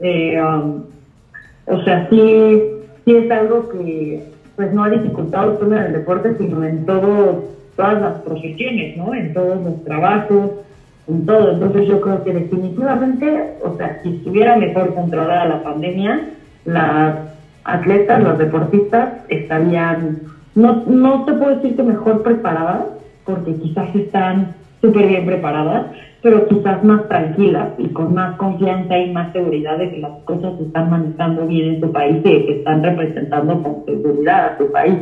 Eh, 0.00 0.38
um, 0.38 0.82
o 1.64 1.78
sea, 1.78 2.06
sí, 2.10 2.62
sí 3.04 3.14
es 3.14 3.30
algo 3.30 3.66
que 3.66 4.20
pues 4.54 4.70
no 4.70 4.84
ha 4.84 4.90
dificultado 4.90 5.56
solo 5.56 5.76
en 5.76 5.84
el 5.84 5.92
deporte, 5.92 6.34
sino 6.36 6.62
en 6.62 6.84
todo, 6.84 7.38
todas 7.74 7.98
las 7.98 8.14
profesiones, 8.16 8.94
¿no? 8.94 9.14
En 9.14 9.32
todos 9.32 9.62
los 9.62 9.82
trabajos, 9.82 10.50
en 11.06 11.22
todo. 11.22 11.48
Entonces 11.48 11.86
yo 11.86 11.98
creo 12.00 12.22
que 12.22 12.34
definitivamente, 12.34 13.44
o 13.62 13.70
sea, 13.70 13.90
si 14.02 14.10
estuviera 14.10 14.56
mejor 14.56 14.92
controlada 14.92 15.46
la 15.46 15.56
pandemia, 15.56 16.20
las 16.66 17.14
atletas, 17.64 18.20
los 18.20 18.36
deportistas 18.36 19.10
estarían 19.28 20.18
no, 20.54 20.84
no 20.86 21.24
te 21.24 21.32
puedo 21.32 21.56
decir 21.56 21.76
que 21.76 21.82
mejor 21.82 22.22
preparadas, 22.22 22.86
porque 23.24 23.54
quizás 23.54 23.94
están 23.94 24.54
súper 24.80 25.06
bien 25.06 25.26
preparadas, 25.26 25.86
pero 26.22 26.46
quizás 26.46 26.82
más 26.84 27.08
tranquilas 27.08 27.70
y 27.78 27.88
con 27.88 28.14
más 28.14 28.36
confianza 28.36 28.98
y 28.98 29.12
más 29.12 29.32
seguridad 29.32 29.78
de 29.78 29.90
que 29.90 29.98
las 29.98 30.22
cosas 30.24 30.56
se 30.58 30.64
están 30.64 30.90
manejando 30.90 31.46
bien 31.46 31.74
en 31.74 31.80
su 31.80 31.90
país 31.90 32.18
y 32.18 32.46
que 32.46 32.58
están 32.58 32.82
representando 32.82 33.62
con 33.62 33.84
seguridad 33.84 34.54
a 34.54 34.58
su 34.58 34.70
país. 34.70 34.98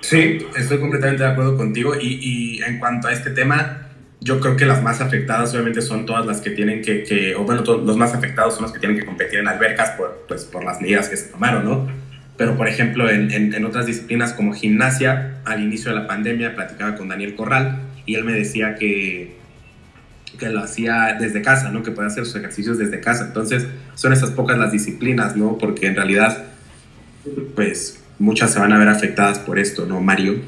Sí, 0.00 0.38
estoy 0.56 0.80
completamente 0.80 1.22
de 1.22 1.30
acuerdo 1.30 1.56
contigo 1.56 1.92
y, 1.98 2.18
y 2.20 2.62
en 2.62 2.78
cuanto 2.78 3.08
a 3.08 3.12
este 3.12 3.30
tema, 3.30 3.83
yo 4.20 4.40
creo 4.40 4.56
que 4.56 4.64
las 4.64 4.82
más 4.82 5.00
afectadas 5.00 5.52
obviamente 5.52 5.82
son 5.82 6.06
todas 6.06 6.24
las 6.26 6.40
que 6.40 6.50
tienen 6.50 6.82
que, 6.82 7.02
que 7.02 7.34
o 7.34 7.44
bueno, 7.44 7.62
los 7.62 7.96
más 7.96 8.14
afectados 8.14 8.54
son 8.54 8.62
los 8.62 8.72
que 8.72 8.78
tienen 8.78 8.98
que 8.98 9.04
competir 9.04 9.40
en 9.40 9.48
albercas 9.48 9.90
por, 9.90 10.24
pues, 10.26 10.44
por 10.44 10.64
las 10.64 10.80
medidas 10.80 11.08
que 11.08 11.16
se 11.16 11.28
tomaron, 11.28 11.64
¿no? 11.64 11.86
Pero, 12.36 12.56
por 12.56 12.66
ejemplo, 12.66 13.08
en, 13.10 13.30
en, 13.30 13.64
otras 13.64 13.86
disciplinas 13.86 14.32
como 14.32 14.54
gimnasia, 14.54 15.40
al 15.44 15.62
inicio 15.62 15.92
de 15.92 16.00
la 16.00 16.06
pandemia 16.08 16.54
platicaba 16.54 16.96
con 16.96 17.08
Daniel 17.08 17.36
Corral 17.36 17.82
y 18.06 18.16
él 18.16 18.24
me 18.24 18.32
decía 18.32 18.74
que, 18.74 19.36
que 20.38 20.48
lo 20.48 20.60
hacía 20.60 21.16
desde 21.20 21.42
casa, 21.42 21.70
¿no? 21.70 21.84
Que 21.84 21.92
puede 21.92 22.08
hacer 22.08 22.26
sus 22.26 22.34
ejercicios 22.34 22.76
desde 22.78 23.00
casa. 23.00 23.26
Entonces, 23.26 23.66
son 23.94 24.12
esas 24.12 24.30
pocas 24.30 24.58
las 24.58 24.72
disciplinas, 24.72 25.36
¿no? 25.36 25.58
Porque 25.58 25.86
en 25.86 25.94
realidad, 25.94 26.44
pues, 27.54 28.02
muchas 28.18 28.52
se 28.52 28.58
van 28.58 28.72
a 28.72 28.78
ver 28.78 28.88
afectadas 28.88 29.38
por 29.38 29.60
esto, 29.60 29.86
¿no, 29.86 30.00
Mario? 30.00 30.40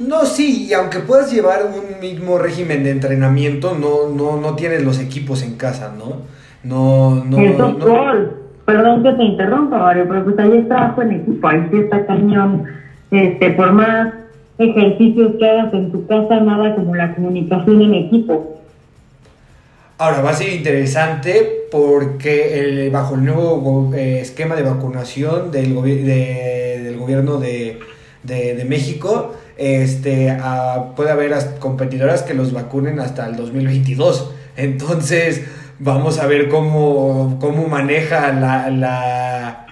No, 0.00 0.24
sí, 0.24 0.66
y 0.68 0.72
aunque 0.72 1.00
puedas 1.00 1.32
llevar 1.32 1.60
un 1.64 2.00
mismo 2.00 2.38
régimen 2.38 2.82
de 2.84 2.90
entrenamiento, 2.90 3.76
no, 3.78 4.08
no, 4.08 4.40
no 4.40 4.56
tienes 4.56 4.82
los 4.82 4.98
equipos 4.98 5.42
en 5.42 5.56
casa, 5.56 5.92
¿no? 5.96 6.22
No, 6.64 7.24
no. 7.24 7.38
El 7.38 7.56
softball, 7.56 8.36
perdón 8.64 9.02
que 9.02 9.12
te 9.12 9.22
interrumpa, 9.22 9.78
Mario, 9.78 10.06
pero 10.08 10.24
pues 10.24 10.38
ahí 10.38 10.58
es 10.58 10.68
trabajo 10.68 11.02
en 11.02 11.12
equipo, 11.12 11.48
ahí 11.48 11.68
sí 11.70 11.78
está 11.78 12.06
cañón. 12.06 12.64
Este, 13.10 13.50
por 13.50 13.72
más 13.72 14.14
ejercicios 14.58 15.32
que 15.38 15.48
hagas 15.48 15.72
en 15.74 15.90
tu 15.90 16.06
casa, 16.06 16.40
nada 16.40 16.74
como 16.74 16.94
la 16.94 17.14
comunicación 17.14 17.82
en 17.82 17.94
equipo. 17.94 18.60
Ahora 19.98 20.22
va 20.22 20.30
a 20.30 20.34
ser 20.34 20.54
interesante 20.54 21.66
porque 21.70 22.88
bajo 22.90 23.16
el 23.16 23.24
nuevo 23.24 23.92
eh, 23.94 24.20
esquema 24.20 24.56
de 24.56 24.62
vacunación 24.62 25.50
del, 25.50 25.74
del 25.74 26.96
gobierno 26.96 27.36
de, 27.36 27.80
de, 28.22 28.64
México, 28.66 29.34
este, 29.56 30.36
puede 30.96 31.10
haber 31.10 31.34
competidoras 31.58 32.22
que 32.22 32.34
los 32.34 32.52
vacunen 32.52 33.00
hasta 33.00 33.26
el 33.26 33.36
2022. 33.36 34.32
Entonces, 34.56 35.42
vamos 35.78 36.18
a 36.18 36.26
ver 36.26 36.48
cómo, 36.48 37.38
cómo 37.40 37.66
maneja 37.68 38.32
la, 38.32 38.70
la, 38.70 39.66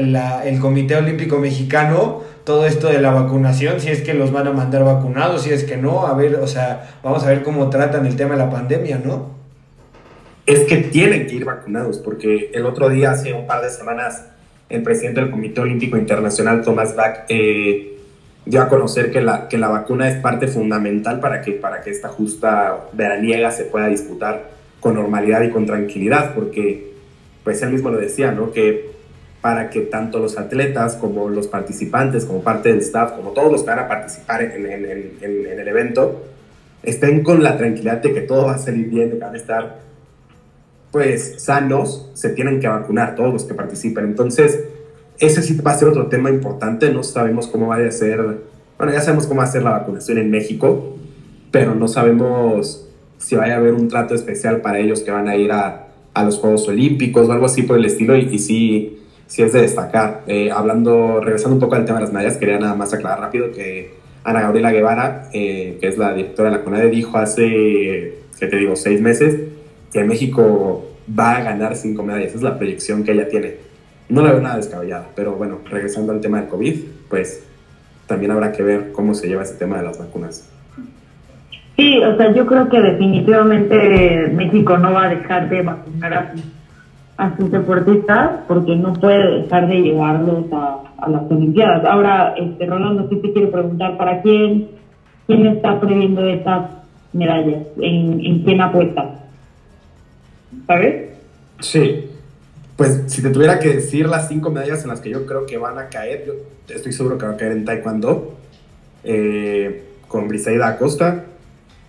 la, 0.00 0.44
el 0.44 0.58
Comité 0.60 0.96
Olímpico 0.96 1.38
Mexicano 1.38 2.22
todo 2.44 2.66
esto 2.66 2.88
de 2.88 3.00
la 3.00 3.10
vacunación, 3.10 3.80
si 3.80 3.88
es 3.88 4.02
que 4.02 4.12
los 4.12 4.30
van 4.30 4.46
a 4.46 4.52
mandar 4.52 4.84
vacunados, 4.84 5.42
si 5.42 5.50
es 5.50 5.64
que 5.64 5.78
no, 5.78 6.06
a 6.06 6.14
ver, 6.14 6.36
o 6.36 6.46
sea, 6.46 6.98
vamos 7.02 7.24
a 7.24 7.28
ver 7.28 7.42
cómo 7.42 7.70
tratan 7.70 8.04
el 8.06 8.16
tema 8.16 8.32
de 8.32 8.38
la 8.38 8.50
pandemia, 8.50 9.00
¿no? 9.02 9.30
Es 10.44 10.60
que 10.60 10.76
tienen 10.76 11.26
que 11.26 11.36
ir 11.36 11.46
vacunados, 11.46 11.98
porque 11.98 12.50
el 12.52 12.66
otro 12.66 12.90
día, 12.90 13.12
hace 13.12 13.32
un 13.32 13.46
par 13.46 13.62
de 13.62 13.70
semanas, 13.70 14.26
el 14.68 14.82
presidente 14.82 15.22
del 15.22 15.30
Comité 15.30 15.62
Olímpico 15.62 15.96
Internacional, 15.96 16.62
Thomas 16.62 16.94
Bach, 16.94 17.24
eh, 17.30 17.93
dio 18.46 18.62
a 18.62 18.68
conocer 18.68 19.10
que 19.10 19.20
la, 19.20 19.48
que 19.48 19.58
la 19.58 19.68
vacuna 19.68 20.08
es 20.08 20.16
parte 20.16 20.48
fundamental 20.48 21.20
para 21.20 21.40
que, 21.40 21.52
para 21.52 21.80
que 21.80 21.90
esta 21.90 22.08
justa 22.08 22.88
veraniega 22.92 23.50
se 23.50 23.64
pueda 23.64 23.88
disputar 23.88 24.50
con 24.80 24.94
normalidad 24.94 25.42
y 25.42 25.50
con 25.50 25.64
tranquilidad, 25.64 26.34
porque 26.34 26.92
pues 27.42 27.62
él 27.62 27.70
mismo 27.70 27.90
lo 27.90 27.98
decía, 27.98 28.32
¿no? 28.32 28.52
Que 28.52 28.92
para 29.40 29.68
que 29.68 29.82
tanto 29.82 30.18
los 30.18 30.38
atletas 30.38 30.96
como 30.96 31.28
los 31.28 31.48
participantes, 31.48 32.24
como 32.24 32.42
parte 32.42 32.70
del 32.70 32.78
staff, 32.78 33.12
como 33.12 33.30
todos 33.32 33.52
los 33.52 33.62
que 33.62 33.68
van 33.68 33.80
a 33.80 33.88
participar 33.88 34.42
en, 34.42 34.64
en, 34.66 35.18
en, 35.20 35.60
el 35.60 35.68
evento, 35.68 36.24
estén 36.82 37.22
con 37.22 37.42
la 37.42 37.56
tranquilidad 37.58 37.98
de 37.98 38.14
que 38.14 38.22
todo 38.22 38.46
va 38.46 38.54
a 38.54 38.58
salir 38.58 38.88
bien, 38.88 39.10
de 39.10 39.18
que 39.18 39.24
van 39.24 39.34
a 39.34 39.36
estar 39.36 39.80
pues 40.90 41.42
sanos, 41.42 42.10
se 42.14 42.30
tienen 42.30 42.60
que 42.60 42.68
vacunar 42.68 43.16
todos 43.16 43.32
los 43.32 43.44
que 43.44 43.52
participen. 43.52 44.04
Entonces, 44.04 44.60
ese 45.18 45.42
sí 45.42 45.56
va 45.56 45.72
a 45.72 45.78
ser 45.78 45.88
otro 45.88 46.06
tema 46.06 46.30
importante, 46.30 46.92
no 46.92 47.02
sabemos 47.02 47.46
cómo 47.46 47.68
va 47.68 47.76
a 47.76 47.90
ser, 47.90 48.20
bueno, 48.78 48.92
ya 48.92 49.00
sabemos 49.00 49.26
cómo 49.26 49.38
va 49.38 49.44
a 49.44 49.50
ser 49.50 49.62
la 49.62 49.70
vacunación 49.70 50.18
en 50.18 50.30
México, 50.30 50.96
pero 51.50 51.74
no 51.74 51.88
sabemos 51.88 52.88
si 53.18 53.36
vaya 53.36 53.54
a 53.54 53.56
haber 53.58 53.74
un 53.74 53.88
trato 53.88 54.14
especial 54.14 54.60
para 54.60 54.78
ellos 54.78 55.00
que 55.02 55.10
van 55.10 55.28
a 55.28 55.36
ir 55.36 55.52
a, 55.52 55.88
a 56.12 56.24
los 56.24 56.38
Juegos 56.38 56.68
Olímpicos 56.68 57.28
o 57.28 57.32
algo 57.32 57.46
así 57.46 57.62
por 57.62 57.78
el 57.78 57.84
estilo, 57.84 58.16
y, 58.16 58.28
y 58.30 58.38
sí 58.38 59.00
sí 59.26 59.42
es 59.42 59.52
de 59.52 59.62
destacar. 59.62 60.22
Eh, 60.26 60.50
hablando, 60.50 61.20
regresando 61.20 61.54
un 61.54 61.60
poco 61.60 61.74
al 61.74 61.84
tema 61.86 61.98
de 61.98 62.04
las 62.04 62.12
medallas, 62.12 62.36
quería 62.36 62.58
nada 62.58 62.74
más 62.74 62.92
aclarar 62.92 63.20
rápido 63.20 63.52
que 63.52 63.94
Ana 64.22 64.42
Gabriela 64.42 64.70
Guevara, 64.70 65.30
eh, 65.32 65.78
que 65.80 65.88
es 65.88 65.98
la 65.98 66.12
directora 66.14 66.50
de 66.50 66.56
la 66.58 66.62
CONADE, 66.62 66.90
dijo 66.90 67.16
hace, 67.18 68.18
¿qué 68.38 68.46
te 68.46 68.56
digo?, 68.56 68.76
seis 68.76 69.00
meses, 69.00 69.40
que 69.92 70.04
México 70.04 70.84
va 71.18 71.36
a 71.36 71.42
ganar 71.42 71.74
cinco 71.74 72.02
medallas. 72.02 72.28
Esa 72.28 72.36
es 72.36 72.42
la 72.42 72.58
proyección 72.58 73.02
que 73.02 73.12
ella 73.12 73.28
tiene. 73.28 73.56
No 74.14 74.22
la 74.22 74.32
veo 74.32 74.40
nada 74.40 74.56
descabellada, 74.56 75.06
pero 75.14 75.32
bueno, 75.32 75.58
regresando 75.68 76.12
al 76.12 76.20
tema 76.20 76.40
del 76.40 76.48
COVID, 76.48 76.74
pues 77.08 77.46
también 78.06 78.30
habrá 78.30 78.52
que 78.52 78.62
ver 78.62 78.92
cómo 78.92 79.14
se 79.14 79.28
lleva 79.28 79.42
ese 79.42 79.54
tema 79.54 79.78
de 79.78 79.84
las 79.84 79.98
vacunas. 79.98 80.50
Sí, 81.76 81.98
o 81.98 82.16
sea, 82.16 82.32
yo 82.32 82.46
creo 82.46 82.68
que 82.68 82.80
definitivamente 82.80 84.28
México 84.32 84.78
no 84.78 84.92
va 84.92 85.04
a 85.04 85.08
dejar 85.08 85.48
de 85.48 85.62
vacunar 85.62 86.14
a 86.14 86.34
a 87.16 87.36
sus 87.36 87.50
deportistas 87.50 88.40
porque 88.48 88.74
no 88.76 88.92
puede 88.94 89.42
dejar 89.42 89.68
de 89.68 89.82
llevarlos 89.82 90.46
a, 90.52 90.80
las 91.08 91.30
Olimpiadas. 91.30 91.84
Ahora, 91.84 92.34
este 92.36 92.64
Rolando, 92.64 93.06
sí 93.10 93.16
te 93.16 93.32
quiero 93.32 93.50
preguntar, 93.50 93.98
¿para 93.98 94.22
quién, 94.22 94.68
quién 95.26 95.46
está 95.46 95.78
previendo 95.78 96.26
estas 96.26 96.70
medallas? 97.12 97.66
¿En, 97.78 98.24
en 98.24 98.42
quién 98.42 98.60
apuesta? 98.62 99.10
¿Sabes? 100.66 101.10
Sí. 101.60 102.08
Pues 102.76 103.02
si 103.06 103.22
te 103.22 103.30
tuviera 103.30 103.60
que 103.60 103.74
decir 103.74 104.08
las 104.08 104.28
cinco 104.28 104.50
medallas 104.50 104.82
en 104.82 104.88
las 104.88 105.00
que 105.00 105.10
yo 105.10 105.26
creo 105.26 105.46
que 105.46 105.58
van 105.58 105.78
a 105.78 105.88
caer, 105.88 106.24
yo 106.26 106.34
estoy 106.74 106.92
seguro 106.92 107.18
que 107.18 107.26
va 107.26 107.32
a 107.32 107.36
caer 107.36 107.52
en 107.52 107.64
Taekwondo, 107.64 108.36
eh, 109.04 109.84
con 110.08 110.26
Briseida 110.26 110.68
Acosta, 110.68 111.24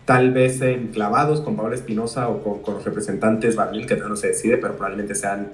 tal 0.06 0.32
vez 0.32 0.62
en 0.62 0.90
clavados 0.90 1.42
con 1.42 1.56
Pablo 1.56 1.74
Espinosa 1.74 2.30
o 2.30 2.62
con, 2.62 2.84
representantes 2.84 3.56
Barril, 3.56 3.88
que 3.88 3.96
no 3.96 4.16
se 4.16 4.28
decide, 4.28 4.58
pero 4.58 4.74
probablemente 4.74 5.16
sean 5.16 5.50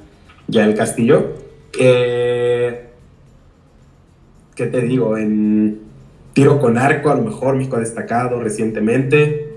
ya 0.48 0.66
el 0.66 0.76
Castillo. 0.76 1.36
Eh, 1.80 2.88
¿Qué 4.54 4.66
te 4.68 4.82
digo? 4.82 5.18
En 5.18 5.80
tiro 6.34 6.60
con 6.60 6.78
arco, 6.78 7.10
a 7.10 7.16
lo 7.16 7.24
mejor 7.24 7.56
México 7.56 7.78
ha 7.78 7.80
destacado 7.80 8.42
recientemente. 8.42 9.50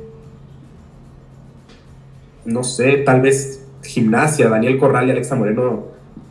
No 2.45 2.62
sé, 2.62 2.99
tal 2.99 3.23
vez 3.23 3.63
gimnasia, 3.85 4.49
Daniel 4.49 4.79
Corral 4.79 5.09
y 5.09 5.11
Alexa 5.12 5.37
Moreno. 5.37 5.85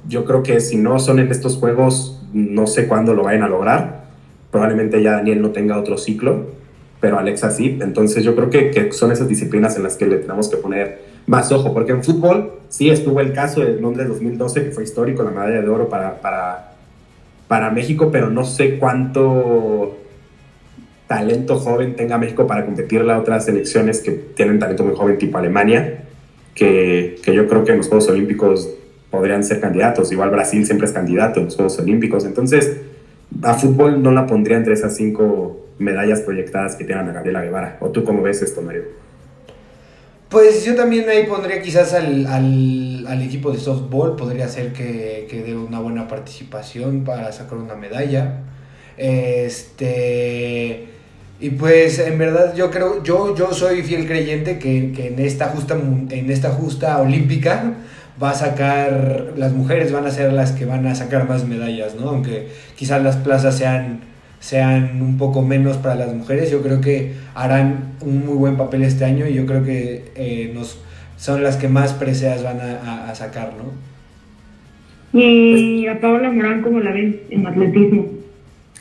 Yo 0.08 0.26
creo 0.26 0.44
que 0.44 0.60
si 0.60 0.78
no 0.78 1.00
son 1.00 1.20
en 1.20 1.32
estos 1.32 1.58
juegos, 1.58 2.22
no 2.34 2.68
sé 2.68 2.88
cuándo 2.88 3.14
lo 3.14 3.24
vayan 3.24 3.44
a 3.44 3.48
lograr. 3.48 4.04
Probablemente 4.52 5.02
ya 5.02 5.14
Daniel 5.14 5.42
no 5.42 5.52
tenga 5.52 5.78
otro 5.78 5.98
ciclo 5.98 6.46
pero 7.04 7.20
Alexa 7.20 7.52
sí. 7.52 7.78
Entonces 7.82 8.24
yo 8.24 8.34
creo 8.34 8.50
que, 8.50 8.94
son 8.94 9.12
esas 9.12 9.28
disciplinas 9.28 9.76
en 9.76 9.84
las 9.84 9.98
que 9.98 10.06
le 10.06 10.20
tenemos 10.20 10.48
que 10.48 10.56
poner 10.56 11.02
más 11.26 11.52
ojo, 11.52 11.74
porque 11.74 11.92
en 11.92 12.02
fútbol 12.02 12.54
sí 12.70 12.90
estuvo 12.90 13.20
el 13.20 13.34
caso 13.34 13.60
de 13.60 13.78
Londres 13.78 14.08
2012, 14.08 14.64
que 14.64 14.72
fue 14.72 14.86
histórico, 14.86 15.22
la 15.22 15.32
medalla 15.32 15.62
de 15.62 15.68
oro 15.68 15.90
para, 15.90 16.22
para, 16.22 17.70
México, 17.72 18.10
pero 18.10 18.30
no 18.30 18.46
sé 18.46 18.80
cuánto 18.80 19.98
talento 21.06 21.58
joven 21.58 21.98
tenga 21.98 22.18
México 22.18 22.48
para 22.48 22.66
competirle 22.66 23.12
a 23.12 23.20
otras 23.20 23.44
selecciones 23.44 24.00
que 24.00 24.12
tienen 24.12 24.58
talento 24.58 24.86
muy 24.86 24.96
joven, 24.96 25.18
tipo 25.18 25.38
Alemania, 25.38 26.03
que, 26.56 27.16
que 27.24 27.34
yo 27.34 27.48
creo 27.48 27.64
que 27.64 27.72
en 27.72 27.80
los 27.80 27.88
Juegos 27.88 28.10
Olímpicos 28.10 28.70
podrían 29.10 29.44
ser 29.44 29.60
candidatos. 29.60 30.12
Igual 30.12 30.32
Brasil 30.32 30.66
siempre 30.66 30.88
es 30.88 30.94
candidato 30.94 31.40
en 31.40 31.46
los 31.46 31.56
Juegos 31.56 31.78
Olímpicos. 31.80 32.26
Entonces, 32.26 32.78
a 33.42 33.54
fútbol 33.54 34.02
no 34.02 34.12
la 34.12 34.26
pondría 34.26 34.58
entre 34.58 34.74
esas 34.74 34.96
cinco 34.96 35.68
medallas 35.80 36.22
proyectadas 36.22 36.76
que 36.76 36.84
tienen 36.84 37.10
a 37.10 37.14
Gabriela 37.14 37.42
Guevara. 37.42 37.78
¿O 37.80 37.90
tú 37.90 38.04
cómo 38.04 38.22
ves 38.22 38.42
esto, 38.42 38.62
Mario? 38.62 38.84
Pues 40.30 40.66
yo 40.66 40.76
también 40.76 41.08
ahí 41.10 41.28
pondría 41.28 41.62
quizás 41.62 41.94
al, 41.94 42.26
al, 42.26 43.22
equipo 43.22 43.52
de 43.52 43.60
softball, 43.60 44.16
podría 44.16 44.48
ser 44.48 44.74
que, 44.74 45.28
que 45.30 45.44
dé 45.44 45.56
una 45.56 45.80
buena 45.80 46.08
participación 46.08 47.04
para 47.04 47.32
sacar 47.32 47.60
una 47.60 47.76
medalla. 47.76 48.40
Este. 48.98 50.93
Y 51.44 51.50
pues 51.50 52.00
en 52.00 52.18
verdad 52.18 52.56
yo 52.56 52.72
creo, 52.72 53.04
yo, 53.04 53.36
yo 53.36 53.52
soy 53.52 53.82
fiel 53.82 54.08
creyente 54.08 54.60
que, 54.60 54.94
que, 54.96 55.08
en, 55.08 55.20
esta 55.20 55.48
justa, 55.48 55.78
en 55.78 56.32
esta 56.32 56.52
justa 56.52 57.02
olímpica 57.02 57.74
va 58.22 58.30
a 58.30 58.34
sacar, 58.34 59.34
las 59.36 59.52
mujeres 59.52 59.92
van 59.92 60.06
a 60.06 60.12
ser 60.12 60.32
las 60.32 60.54
que 60.54 60.64
van 60.64 60.88
a 60.88 60.96
sacar 60.96 61.28
más 61.28 61.46
medallas, 61.46 61.96
¿no? 62.00 62.08
Aunque 62.08 62.48
quizás 62.78 63.04
las 63.04 63.18
plazas 63.18 63.58
sean 63.58 64.00
sean 64.40 65.02
un 65.02 65.18
poco 65.18 65.42
menos 65.42 65.76
para 65.76 65.96
las 65.96 66.16
mujeres. 66.16 66.50
Yo 66.50 66.62
creo 66.62 66.80
que 66.80 67.12
harán 67.36 67.96
un 68.00 68.26
muy 68.26 68.36
buen 68.36 68.56
papel 68.56 68.84
este 68.84 69.04
año 69.04 69.28
y 69.28 69.34
yo 69.34 69.46
creo 69.46 69.66
que 69.66 70.06
eh, 70.16 70.50
nos, 70.56 70.80
son 71.18 71.44
las 71.44 71.58
que 71.58 71.68
más 71.68 71.92
preseas 71.92 72.42
van 72.42 72.62
a, 72.62 73.14
sacar, 73.16 73.52
¿no? 73.58 75.20
Y 75.20 75.88
a 75.88 76.00
Paula 76.00 76.32
Morán, 76.32 76.62
¿cómo 76.62 76.80
la 76.80 76.94
ven 76.94 77.20
en 77.30 77.46
atletismo? 77.46 78.23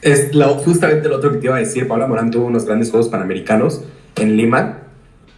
Es 0.03 0.35
lo, 0.35 0.55
justamente 0.57 1.09
lo 1.09 1.17
otro 1.17 1.33
que 1.33 1.39
te 1.39 1.47
iba 1.47 1.57
a 1.57 1.61
decir. 1.61 1.89
Paula 1.89 2.07
Morán 2.07 2.31
tuvo 2.31 2.47
unos 2.47 2.67
grandes 2.67 2.91
Juegos 2.91 3.09
Panamericanos 3.09 3.83
en 4.17 4.37
Lima. 4.37 4.81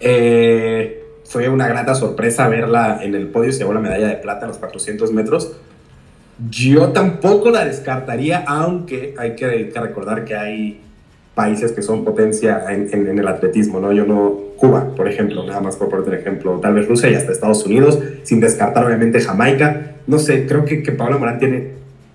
Eh, 0.00 1.04
fue 1.25 1.49
una 1.49 1.68
grata 1.68 1.94
sorpresa 1.94 2.49
verla 2.49 3.00
en 3.02 3.14
el 3.14 3.28
podio, 3.28 3.52
se 3.52 3.59
llevó 3.59 3.73
la 3.73 3.80
medalla 3.80 4.09
de 4.09 4.16
plata 4.16 4.42
en 4.42 4.49
los 4.49 4.59
400 4.59 5.12
metros 5.12 5.52
yo 6.50 6.88
tampoco 6.88 7.50
la 7.50 7.64
descartaría, 7.64 8.44
aunque 8.47 9.14
hay 9.16 9.37
que, 9.37 9.71
recordar 9.75 10.25
que 10.25 10.35
hay 10.35 10.80
países 11.35 11.73
que 11.73 11.83
son 11.83 12.04
potencia 12.04 12.64
en, 12.68 13.18
el 13.18 13.28
atletismo, 13.28 13.80
¿no? 13.80 13.92
Yo 13.92 14.04
no, 14.04 14.38
Cuba, 14.56 14.94
por 14.97 15.09
ejemplo, 15.09 15.44
nada 15.44 15.61
más 15.61 15.76
por 15.76 15.88
poner 15.88 16.18
ejemplo, 16.18 16.59
tal 16.61 16.75
vez 16.75 16.88
Rusia 16.88 17.11
y 17.11 17.14
hasta 17.14 17.33
Estados 17.33 17.64
Unidos, 17.66 17.99
sin 18.23 18.40
descartar 18.40 18.85
obviamente 18.85 19.21
Jamaica. 19.21 19.97
No 20.06 20.18
sé, 20.18 20.47
creo 20.47 20.64
que, 20.64 20.83
que 20.83 20.92
Paula 20.92 21.18
Morán 21.18 21.38
tiene 21.38 21.73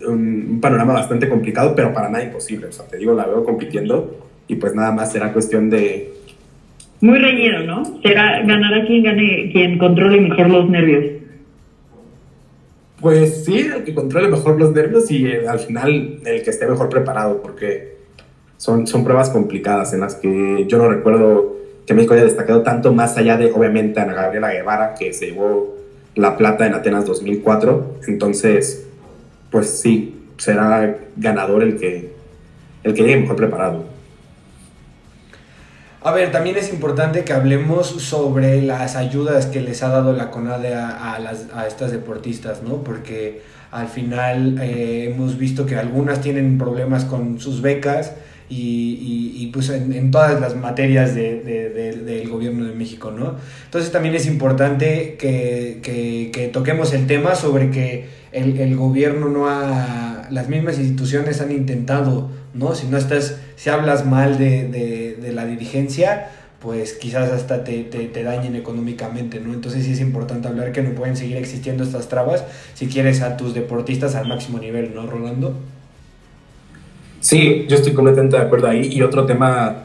un, 0.08 0.60
panorama 0.62 0.94
bastante 0.94 1.28
complicado, 1.30 1.74
pero 1.76 1.94
para 1.94 2.10
nada 2.10 2.24
imposible. 2.24 2.68
O 2.68 2.72
sea, 2.72 2.86
te 2.86 2.98
digo, 2.98 3.14
la 3.14 3.26
veo 3.26 3.44
compitiendo 3.44 4.30
y 4.48 4.56
pues 4.56 4.74
nada 4.76 4.92
más 4.92 5.12
será 5.12 5.32
cuestión 5.34 5.70
de... 5.70 6.14
Muy 7.02 7.18
reñido, 7.18 7.64
¿no? 7.64 8.02
Será, 8.02 8.44
ganará 8.46 8.86
quien 8.86 9.04
gane, 9.04 9.50
quien 9.52 9.78
controle 9.78 10.20
mejor 10.20 10.50
los 10.50 10.70
nervios. 10.70 11.06
Pues 13.00 13.46
sí, 13.46 13.60
el 13.60 13.84
que 13.86 13.94
controle 13.94 14.28
mejor 14.28 14.60
los 14.60 14.74
nervios 14.74 15.10
y 15.10 15.26
eh, 15.26 15.48
al 15.48 15.60
final 15.60 16.20
el 16.26 16.44
que 16.44 16.50
esté 16.50 16.68
mejor 16.68 16.90
preparado, 16.90 17.42
porque 17.42 18.00
son, 18.58 18.86
son 18.88 19.06
pruebas 19.06 19.30
complicadas 19.30 19.94
en 19.94 20.02
las 20.02 20.16
que 20.16 20.66
yo 20.68 20.78
no 20.78 20.90
recuerdo 20.90 21.56
que 21.86 21.94
México 21.94 22.14
haya 22.14 22.26
destacado 22.26 22.62
tanto 22.62 22.94
más 22.94 23.18
allá 23.18 23.38
de, 23.38 23.52
obviamente, 23.52 24.00
Ana 24.02 24.14
Gabriela 24.14 24.52
Guevara, 24.52 24.94
que 24.94 25.14
se 25.14 25.28
llevó 25.28 25.78
la 26.16 26.36
plata 26.36 26.68
en 26.68 26.74
Atenas 26.74 27.06
2004. 27.06 27.96
Entonces, 28.08 28.89
pues 29.52 29.80
sí, 29.80 30.28
será 30.38 30.98
ganador 31.18 31.64
el 31.64 31.80
que, 31.80 32.14
el 32.84 32.94
que 32.94 33.02
llegue 33.02 33.18
mejor 33.18 33.36
preparado. 33.36 33.86
A 36.02 36.12
ver, 36.12 36.32
también 36.32 36.56
es 36.56 36.72
importante 36.72 37.26
que 37.26 37.34
hablemos 37.34 37.88
sobre 37.88 38.62
las 38.62 38.96
ayudas 38.96 39.48
que 39.48 39.60
les 39.60 39.84
ha 39.84 39.90
dado 39.90 40.14
la 40.14 40.32
CONADE 40.32 40.74
a, 40.74 41.66
estas 41.68 41.92
deportistas, 41.92 42.64
¿no? 42.64 42.84
Porque 42.84 43.42
al 43.70 43.90
final 43.90 44.60
eh, 44.62 45.12
hemos 45.12 45.38
visto 45.38 45.66
que 45.66 45.76
algunas 45.76 46.22
tienen 46.22 46.58
problemas 46.58 47.04
con 47.04 47.40
sus 47.42 47.62
becas 47.62 48.14
y, 48.50 49.34
y, 49.36 49.48
pues 49.54 49.70
en, 49.70 50.12
todas 50.12 50.40
las 50.42 50.56
materias 50.56 51.14
de, 51.14 51.42
del 52.06 52.30
gobierno 52.30 52.66
de 52.66 52.74
México, 52.74 53.12
¿no? 53.12 53.36
Entonces 53.66 53.92
también 53.92 54.16
es 54.16 54.26
importante 54.26 55.18
que, 55.20 55.80
que, 55.84 56.32
que 56.34 56.48
toquemos 56.48 56.94
el 56.94 57.06
tema 57.06 57.36
sobre 57.36 57.70
que 57.70 58.08
el, 58.32 58.60
el, 58.60 58.76
gobierno 58.76 59.30
no 59.30 59.48
ha, 59.48 60.28
las 60.32 60.50
mismas 60.50 60.80
instituciones 60.80 61.42
han 61.42 61.52
intentado, 61.52 62.32
¿no? 62.54 62.74
Si 62.74 62.88
no 62.88 62.98
estás, 62.98 63.38
si 63.56 63.70
hablas 63.70 64.06
mal 64.06 64.38
de 64.38 65.16
de 65.22 65.34
la 65.34 65.46
dirigencia, 65.46 66.30
pues 66.60 66.94
quizás 66.94 67.32
hasta 67.32 67.64
te, 67.64 67.84
te, 67.84 68.24
dañen 68.24 68.56
económicamente, 68.56 69.40
¿no? 69.40 69.54
Entonces 69.54 69.86
sí 69.86 69.94
es 69.94 70.02
importante 70.02 70.48
hablar 70.48 70.72
que 70.72 70.82
no 70.82 70.92
pueden 70.92 71.16
seguir 71.16 71.38
existiendo 71.38 71.84
estas 71.84 72.10
trabas 72.10 72.44
si 72.74 72.88
quieres 72.88 73.22
a 73.22 73.38
tus 73.38 73.54
deportistas 73.54 74.16
al 74.16 74.28
máximo 74.28 74.60
nivel, 74.60 74.94
¿no, 74.94 75.08
Rolando? 75.08 75.56
Sí, 77.20 77.66
yo 77.68 77.76
estoy 77.76 77.94
completamente 77.94 78.38
de 78.38 78.44
acuerdo 78.44 78.68
ahí. 78.68 78.90
Y 78.92 79.02
otro 79.02 79.26
tema 79.26 79.84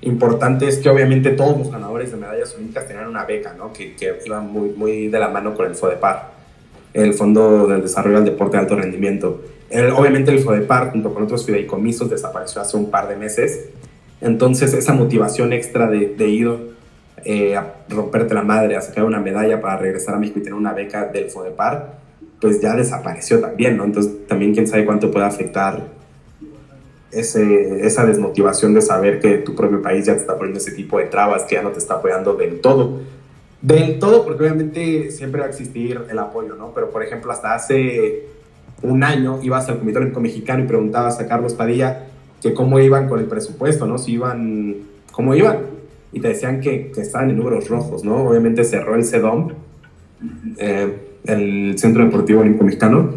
importante 0.00 0.68
es 0.68 0.78
que 0.78 0.88
obviamente 0.88 1.30
todos 1.30 1.58
los 1.58 1.70
ganadores 1.70 2.10
de 2.10 2.16
medallas 2.16 2.54
olímpicas 2.54 2.86
tenían 2.86 3.08
una 3.08 3.24
beca, 3.24 3.54
¿no? 3.56 3.72
Que, 3.72 3.94
que 3.96 4.18
iba 4.24 4.40
muy, 4.40 4.70
muy 4.70 5.08
de 5.08 5.18
la 5.18 5.28
mano 5.28 5.54
con 5.54 5.66
el 5.66 5.74
FODEPAR, 5.74 6.30
el 6.94 7.14
Fondo 7.14 7.66
del 7.66 7.82
Desarrollo 7.82 8.16
del 8.16 8.26
Deporte 8.26 8.56
de 8.56 8.62
Alto 8.62 8.76
Rendimiento. 8.76 9.42
El, 9.70 9.90
obviamente 9.90 10.30
el 10.30 10.38
FODEPAR, 10.38 10.92
junto 10.92 11.12
con 11.12 11.24
otros 11.24 11.44
fideicomisos, 11.44 12.08
desapareció 12.08 12.62
hace 12.62 12.76
un 12.76 12.90
par 12.90 13.08
de 13.08 13.16
meses 13.16 13.70
entonces 14.20 14.74
esa 14.74 14.94
motivación 14.94 15.52
extra 15.52 15.88
de, 15.88 16.14
de 16.16 16.28
ir 16.28 16.50
eh, 17.24 17.56
a 17.56 17.74
romperte 17.88 18.34
la 18.34 18.42
madre, 18.42 18.76
a 18.76 18.80
sacar 18.80 19.04
una 19.04 19.20
medalla 19.20 19.60
para 19.60 19.76
regresar 19.76 20.14
a 20.14 20.18
México 20.18 20.40
y 20.40 20.42
tener 20.42 20.58
una 20.58 20.72
beca 20.72 21.06
del 21.06 21.30
FODEPAR, 21.30 21.98
pues 22.40 22.60
ya 22.60 22.74
desapareció 22.74 23.40
también, 23.40 23.76
¿no? 23.76 23.84
Entonces 23.84 24.26
también 24.26 24.54
quién 24.54 24.66
sabe 24.66 24.84
cuánto 24.84 25.10
puede 25.10 25.26
afectar 25.26 25.82
esa 27.10 28.04
desmotivación 28.04 28.74
de 28.74 28.82
saber 28.82 29.20
que 29.20 29.38
tu 29.38 29.54
propio 29.54 29.80
país 29.80 30.06
ya 30.06 30.14
te 30.14 30.20
está 30.20 30.36
poniendo 30.36 30.58
ese 30.58 30.72
tipo 30.72 30.98
de 30.98 31.06
trabas, 31.06 31.44
que 31.44 31.54
ya 31.54 31.62
no 31.62 31.70
te 31.70 31.78
está 31.78 31.94
apoyando 31.94 32.34
del 32.34 32.60
todo. 32.60 33.00
Del 33.62 33.98
todo, 33.98 34.24
porque 34.24 34.44
obviamente 34.44 35.10
siempre 35.10 35.40
va 35.40 35.46
a 35.46 35.50
existir 35.50 36.00
el 36.08 36.18
apoyo, 36.18 36.54
¿no? 36.54 36.72
Pero 36.74 36.90
por 36.90 37.02
ejemplo, 37.02 37.32
hasta 37.32 37.54
hace 37.54 38.26
un 38.82 39.02
año 39.02 39.40
ibas 39.42 39.68
al 39.68 39.78
Comité 39.78 39.98
Olímpico 39.98 40.20
Mexicano 40.20 40.62
y 40.62 40.66
preguntabas 40.66 41.18
a 41.18 41.26
Carlos 41.26 41.54
Padilla, 41.54 42.06
que 42.40 42.54
cómo 42.54 42.78
iban 42.78 43.08
con 43.08 43.18
el 43.18 43.26
presupuesto, 43.26 43.86
¿no? 43.86 43.98
Si 43.98 44.12
iban, 44.12 44.76
cómo 45.10 45.34
iban. 45.34 45.58
Y 46.12 46.20
te 46.20 46.28
decían 46.28 46.60
que, 46.60 46.92
que 46.92 47.00
estaban 47.00 47.30
en 47.30 47.36
números 47.36 47.68
rojos, 47.68 48.04
¿no? 48.04 48.28
Obviamente 48.28 48.64
cerró 48.64 48.94
el 48.94 49.04
CEDOM, 49.04 49.52
eh, 50.58 50.96
el 51.24 51.78
Centro 51.78 52.04
Deportivo 52.04 52.40
Olímpico 52.40 52.64
Mexicano, 52.64 53.10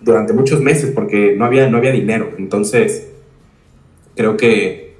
durante 0.00 0.32
muchos 0.32 0.60
meses 0.60 0.92
porque 0.92 1.34
no 1.36 1.44
había, 1.44 1.68
no 1.68 1.78
había 1.78 1.90
dinero. 1.90 2.30
Entonces, 2.38 3.09
creo 4.20 4.36
que, 4.36 4.96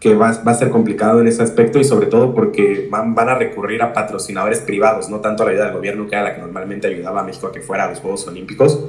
que 0.00 0.16
va, 0.16 0.32
va, 0.44 0.50
a 0.50 0.54
ser 0.56 0.70
complicado 0.70 1.20
en 1.20 1.28
ese 1.28 1.40
aspecto 1.40 1.78
y 1.78 1.84
sobre 1.84 2.08
todo 2.08 2.34
porque 2.34 2.88
van, 2.90 3.14
van 3.14 3.28
a 3.28 3.36
recurrir 3.36 3.80
a 3.80 3.92
patrocinadores 3.92 4.58
privados, 4.58 5.08
no 5.08 5.20
tanto 5.20 5.44
a 5.44 5.46
la 5.46 5.52
ayuda 5.52 5.66
del 5.66 5.74
gobierno 5.74 6.08
que 6.08 6.16
era 6.16 6.24
la 6.24 6.34
que 6.34 6.40
normalmente 6.40 6.88
ayudaba 6.88 7.20
a 7.20 7.22
México 7.22 7.46
a 7.46 7.52
que 7.52 7.60
fuera 7.60 7.84
a 7.84 7.90
los 7.90 8.00
Juegos 8.00 8.26
Olímpicos 8.26 8.80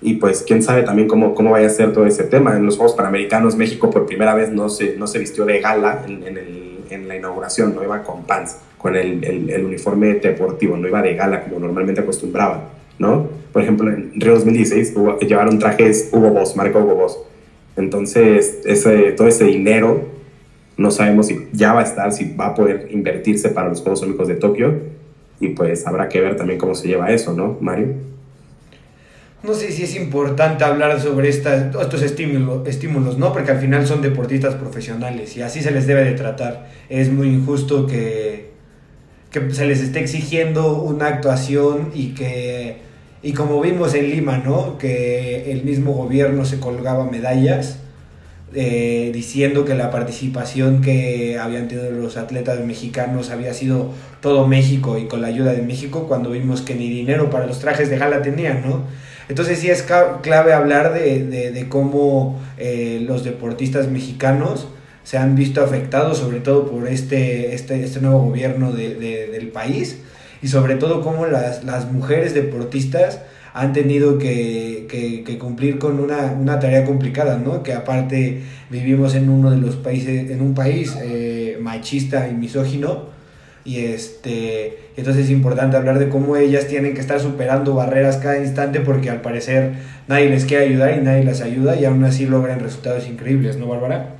y 0.00 0.14
pues 0.14 0.44
quién 0.46 0.62
sabe 0.62 0.84
también 0.84 1.08
cómo, 1.08 1.34
cómo 1.34 1.50
vaya 1.50 1.66
a 1.66 1.70
ser 1.70 1.92
todo 1.92 2.06
ese 2.06 2.22
tema. 2.22 2.56
En 2.56 2.64
los 2.64 2.76
Juegos 2.76 2.94
Panamericanos 2.94 3.56
México 3.56 3.90
por 3.90 4.06
primera 4.06 4.36
vez 4.36 4.52
no 4.52 4.68
se, 4.68 4.96
no 4.96 5.08
se 5.08 5.18
vistió 5.18 5.44
de 5.44 5.60
gala 5.60 6.04
en, 6.06 6.22
en, 6.24 6.38
el, 6.38 6.78
en 6.90 7.08
la 7.08 7.16
inauguración, 7.16 7.74
no 7.74 7.82
iba 7.82 8.04
con 8.04 8.22
pants, 8.22 8.56
con 8.78 8.94
el, 8.94 9.24
el, 9.24 9.50
el, 9.50 9.64
uniforme 9.64 10.14
deportivo, 10.14 10.76
no 10.76 10.86
iba 10.86 11.02
de 11.02 11.16
gala 11.16 11.42
como 11.42 11.58
normalmente 11.58 12.02
acostumbraba, 12.02 12.68
¿no? 13.00 13.26
Por 13.52 13.62
ejemplo, 13.62 13.90
en 13.90 14.12
Río 14.14 14.34
2016 14.34 14.94
llevaron 15.22 15.58
trajes 15.58 16.08
Hugo 16.12 16.30
Boss, 16.30 16.54
marca 16.54 16.78
Hugo 16.78 16.94
Boss. 16.94 17.18
Entonces, 17.76 18.60
todo 19.16 19.28
ese 19.28 19.44
dinero 19.44 20.08
no 20.76 20.90
sabemos 20.90 21.26
si 21.26 21.48
ya 21.52 21.72
va 21.72 21.80
a 21.80 21.84
estar, 21.84 22.12
si 22.12 22.34
va 22.34 22.48
a 22.48 22.54
poder 22.54 22.88
invertirse 22.90 23.50
para 23.50 23.68
los 23.68 23.80
Juegos 23.80 24.02
Olímpicos 24.02 24.28
de 24.28 24.34
Tokio 24.34 24.80
y 25.40 25.48
pues 25.48 25.86
habrá 25.86 26.08
que 26.08 26.20
ver 26.20 26.36
también 26.36 26.58
cómo 26.58 26.74
se 26.74 26.88
lleva 26.88 27.10
eso, 27.10 27.32
¿no, 27.34 27.58
Mario? 27.60 27.94
no 29.42 29.54
sé 29.54 29.72
si 29.72 29.82
es 29.82 29.96
importante 29.96 30.62
hablar 30.62 31.00
sobre 31.00 31.28
estos 31.28 32.02
estímulos, 32.02 32.66
estímulos, 32.68 33.18
¿no? 33.18 33.32
Porque 33.32 33.50
al 33.50 33.58
final 33.58 33.86
son 33.86 34.00
deportistas 34.00 34.54
profesionales 34.54 35.36
y 35.36 35.42
así 35.42 35.60
se 35.60 35.72
les 35.72 35.86
debe 35.86 36.04
de 36.04 36.12
tratar. 36.12 36.68
Es 36.88 37.10
muy 37.10 37.28
injusto 37.28 37.86
que, 37.88 38.50
que 39.30 39.52
se 39.52 39.66
les 39.66 39.80
esté 39.80 39.98
exigiendo 39.98 40.80
una 40.80 41.08
actuación 41.08 41.90
y 41.92 42.14
que, 42.14 42.76
y 43.22 43.32
como 43.34 43.60
vimos 43.60 43.94
en 43.94 44.10
Lima, 44.10 44.38
¿no? 44.38 44.78
Que 44.78 45.52
el 45.52 45.62
mismo 45.64 45.92
gobierno 45.92 46.44
se 46.44 46.58
colgaba 46.58 47.04
medallas 47.04 47.78
eh, 48.54 49.10
diciendo 49.14 49.64
que 49.64 49.74
la 49.74 49.90
participación 49.90 50.82
que 50.82 51.38
habían 51.38 51.68
tenido 51.68 51.90
los 51.90 52.18
atletas 52.18 52.60
mexicanos 52.60 53.30
había 53.30 53.54
sido 53.54 53.92
todo 54.20 54.46
México 54.46 54.98
y 54.98 55.06
con 55.06 55.22
la 55.22 55.28
ayuda 55.28 55.52
de 55.52 55.62
México 55.62 56.06
cuando 56.06 56.30
vimos 56.30 56.60
que 56.60 56.74
ni 56.74 56.90
dinero 56.90 57.30
para 57.30 57.46
los 57.46 57.60
trajes 57.60 57.88
de 57.88 57.96
gala 57.96 58.20
tenían, 58.20 58.60
¿no? 58.60 58.82
Entonces 59.30 59.60
sí 59.60 59.70
es 59.70 59.82
clave 60.20 60.52
hablar 60.52 60.92
de, 60.92 61.66
cómo 61.70 62.42
eh, 62.58 63.02
los 63.06 63.24
deportistas 63.24 63.88
mexicanos 63.88 64.66
se 65.04 65.16
han 65.16 65.34
visto 65.34 65.62
afectados, 65.64 66.18
sobre 66.18 66.40
todo 66.40 66.70
por 66.70 66.88
este, 66.88 67.54
este, 67.54 67.82
este 67.82 68.00
nuevo 68.00 68.20
gobierno 68.20 68.72
del 68.72 69.48
país, 69.48 70.01
y 70.42 70.48
sobre 70.48 70.74
todo 70.74 71.00
cómo 71.00 71.26
las, 71.26 71.90
mujeres 71.92 72.34
deportistas 72.34 73.22
han 73.54 73.72
tenido 73.72 74.18
que, 74.18 75.36
cumplir 75.40 75.78
con 75.78 76.00
una, 76.00 76.58
tarea 76.58 76.84
complicada, 76.84 77.38
¿no? 77.38 77.62
Que 77.62 77.72
aparte 77.72 78.42
vivimos 78.68 79.14
en 79.14 79.28
uno 79.28 79.50
de 79.50 79.58
los 79.58 79.76
países, 79.76 80.30
en 80.30 80.40
un 80.40 80.54
país 80.54 80.96
eh, 81.02 81.58
machista 81.60 82.28
y 82.28 82.34
misógino, 82.34 83.12
y 83.64 83.78
este, 83.84 84.78
entonces 84.96 85.26
es 85.26 85.30
importante 85.30 85.76
hablar 85.76 86.00
de 86.00 86.08
cómo 86.08 86.36
ellas 86.36 86.66
tienen 86.66 86.94
que 86.94 87.00
estar 87.00 87.20
superando 87.20 87.74
barreras 87.74 88.16
cada 88.16 88.38
instante 88.38 88.80
porque 88.80 89.08
al 89.08 89.20
parecer 89.20 89.74
nadie 90.08 90.28
les 90.30 90.44
quiere 90.46 90.64
ayudar 90.64 90.98
y 90.98 91.00
nadie 91.00 91.22
las 91.22 91.42
ayuda 91.42 91.76
y 91.76 91.84
aún 91.84 92.02
así 92.02 92.26
logran 92.26 92.58
resultados 92.58 93.08
increíbles, 93.08 93.56
¿no, 93.58 93.68
Bárbara? 93.68 94.16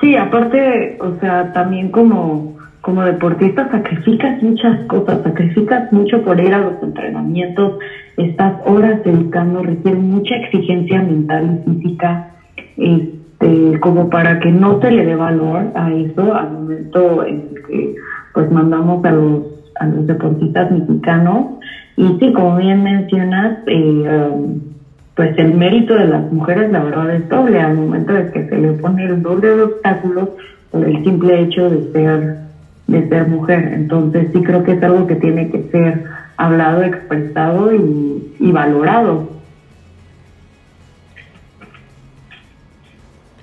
Sí, 0.00 0.16
aparte, 0.16 0.98
o 1.00 1.18
sea, 1.20 1.52
también 1.52 1.90
como, 1.90 2.57
como 2.88 3.04
deportista 3.04 3.70
sacrificas 3.70 4.42
muchas 4.42 4.80
cosas, 4.86 5.22
sacrificas 5.22 5.92
mucho 5.92 6.22
por 6.22 6.40
ir 6.40 6.54
a 6.54 6.60
los 6.60 6.82
entrenamientos, 6.82 7.74
estas 8.16 8.54
horas 8.64 9.04
dedicando, 9.04 9.62
requieren 9.62 10.10
mucha 10.10 10.36
exigencia 10.36 11.02
mental 11.02 11.60
y 11.66 11.70
física. 11.70 12.30
Este, 12.78 13.78
como 13.80 14.08
para 14.08 14.40
que 14.40 14.50
no 14.50 14.80
se 14.80 14.90
le 14.90 15.04
dé 15.04 15.16
valor 15.16 15.66
a 15.74 15.92
eso 15.92 16.34
al 16.34 16.50
momento 16.50 17.26
en 17.26 17.50
que 17.66 17.94
pues 18.32 18.50
mandamos 18.50 19.04
a 19.04 19.10
los, 19.10 19.42
a 19.80 19.86
los 19.86 20.06
deportistas 20.06 20.70
mexicanos. 20.70 21.58
Y 21.98 22.16
sí, 22.18 22.32
como 22.32 22.56
bien 22.56 22.84
mencionas, 22.84 23.58
eh, 23.66 24.30
um, 24.32 24.60
pues 25.14 25.36
el 25.36 25.52
mérito 25.52 25.92
de 25.92 26.06
las 26.06 26.32
mujeres 26.32 26.72
la 26.72 26.84
verdad 26.84 27.14
es 27.14 27.28
doble 27.28 27.60
al 27.60 27.76
momento 27.76 28.14
de 28.14 28.30
que 28.30 28.48
se 28.48 28.56
le 28.56 28.72
pone 28.72 29.04
el 29.04 29.20
doble 29.20 29.56
de 29.56 29.62
obstáculos 29.62 30.30
por 30.70 30.88
el 30.88 31.04
simple 31.04 31.42
hecho 31.42 31.68
de 31.68 31.92
ser 31.92 32.47
de 32.88 33.08
ser 33.08 33.28
mujer. 33.28 33.70
Entonces 33.74 34.28
sí 34.32 34.42
creo 34.42 34.64
que 34.64 34.72
es 34.72 34.82
algo 34.82 35.06
que 35.06 35.14
tiene 35.14 35.50
que 35.50 35.62
ser 35.70 36.04
hablado, 36.36 36.82
expresado 36.82 37.72
y, 37.72 38.50
valorado. 38.50 39.38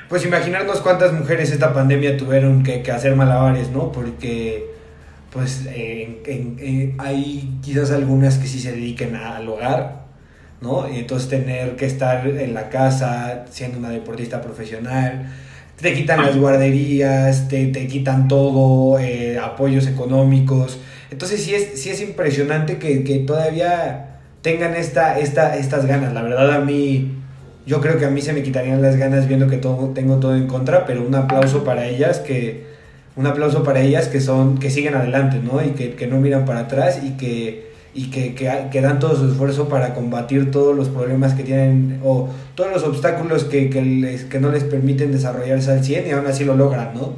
Pues 0.10 0.26
imaginarnos 0.26 0.82
cuántas 0.82 1.14
mujeres 1.14 1.52
esta 1.52 1.74
pandemia 1.74 2.18
tuvieron 2.18 2.64
que, 2.64 2.84
hacer 2.92 3.16
malabares, 3.16 3.70
¿no? 3.70 3.92
Porque 3.92 4.66
pues 5.32 5.68
hay 5.68 7.60
quizás 7.62 7.92
algunas 7.92 8.38
que 8.38 8.48
sí 8.48 8.60
se 8.60 8.72
dediquen 8.72 9.16
al 9.16 9.48
hogar, 9.48 10.06
¿no? 10.62 10.90
Y 10.90 11.00
entonces 11.00 11.30
tener 11.30 11.76
que 11.76 11.86
estar 11.86 12.26
en 12.26 12.54
la 12.54 12.70
casa 12.70 13.46
siendo 13.50 13.78
una 13.78 13.90
deportista 13.90 14.42
profesional, 14.42 15.28
te 15.82 15.94
quitan 15.94 16.22
las 16.22 16.38
guarderías, 16.38 17.48
te, 17.48 17.68
te 17.68 17.88
quitan 17.88 18.28
todo, 18.28 19.00
eh, 19.00 19.38
apoyos 19.38 19.88
económicos. 19.88 20.80
Entonces 21.12 21.44
sí 21.44 21.54
es, 21.54 21.80
sí 21.82 21.90
es 21.90 22.02
impresionante 22.02 22.78
que, 22.78 23.04
que 23.04 23.20
todavía 23.20 24.20
tengan 24.42 24.76
esta, 24.76 25.20
esta, 25.20 25.58
estas 25.58 25.86
ganas. 25.86 26.14
La 26.14 26.22
verdad 26.22 26.52
a 26.54 26.60
mí, 26.60 27.14
yo 27.66 27.82
creo 27.82 27.98
que 27.98 28.06
a 28.06 28.10
mí 28.10 28.22
se 28.22 28.34
me 28.34 28.44
quitarían 28.44 28.82
las 28.82 28.96
ganas 28.96 29.28
viendo 29.28 29.48
que 29.48 29.58
todo, 29.58 29.90
tengo 29.90 30.18
todo 30.18 30.36
en 30.36 30.48
contra, 30.48 30.86
pero 30.86 31.06
un 31.06 31.16
aplauso 31.16 31.64
para 31.64 31.88
ellas 31.88 32.20
que, 32.20 32.66
un 33.16 33.28
aplauso 33.28 33.64
para 33.64 33.82
ellas 33.82 34.08
que 34.08 34.22
son, 34.22 34.58
que 34.58 34.70
siguen 34.70 34.96
adelante, 34.96 35.40
¿no? 35.44 35.64
Y 35.64 35.72
que, 35.72 35.96
que 35.96 36.08
no 36.08 36.20
miran 36.20 36.46
para 36.46 36.62
atrás 36.62 37.02
y 37.04 37.12
que, 37.12 37.75
y 37.96 38.10
que, 38.12 38.36
que, 38.36 38.82
dan 38.82 39.00
todo 39.00 39.16
su 39.16 39.26
esfuerzo 39.26 39.70
para 39.70 39.94
combatir 39.94 40.52
todos 40.52 40.76
los 40.76 40.90
problemas 40.90 41.34
que 41.34 41.44
tienen 41.44 42.02
o 42.04 42.30
todos 42.54 42.70
los 42.70 42.84
obstáculos 42.84 43.46
que, 43.46 43.70
que, 43.70 43.82
les, 43.82 44.26
que 44.26 44.42
no 44.42 44.52
les 44.52 44.66
permiten 44.66 45.14
desarrollarse 45.14 45.72
al 45.72 45.82
100 45.82 46.08
y 46.08 46.12
aún 46.12 46.28
así 46.28 46.44
lo 46.44 46.58
logran, 46.58 46.90
¿no? 46.94 47.14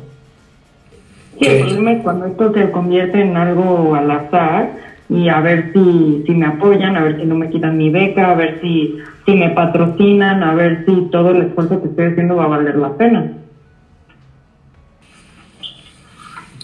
Sí, 1.39 1.47
el 1.47 1.61
problema 1.61 1.91
es 1.93 2.03
cuando 2.03 2.27
esto 2.27 2.53
se 2.53 2.71
convierte 2.71 3.19
en 3.19 3.35
algo 3.35 3.95
al 3.95 4.09
azar 4.11 4.69
y 5.09 5.29
a 5.29 5.41
ver 5.41 5.71
si, 5.73 6.23
si 6.27 6.31
me 6.33 6.45
apoyan, 6.45 6.95
a 6.95 7.01
ver 7.01 7.19
si 7.19 7.25
no 7.25 7.33
me 7.33 7.49
quitan 7.49 7.75
mi 7.75 7.89
beca, 7.89 8.31
a 8.31 8.35
ver 8.35 8.59
si, 8.61 8.99
si 9.25 9.33
me 9.33 9.49
patrocinan, 9.49 10.43
a 10.43 10.53
ver 10.53 10.85
si 10.85 11.09
todo 11.11 11.31
el 11.31 11.41
esfuerzo 11.41 11.81
que 11.81 11.87
estoy 11.87 12.05
haciendo 12.05 12.35
va 12.35 12.43
a 12.43 12.49
valer 12.49 12.75
la 12.75 12.93
pena. 12.93 13.33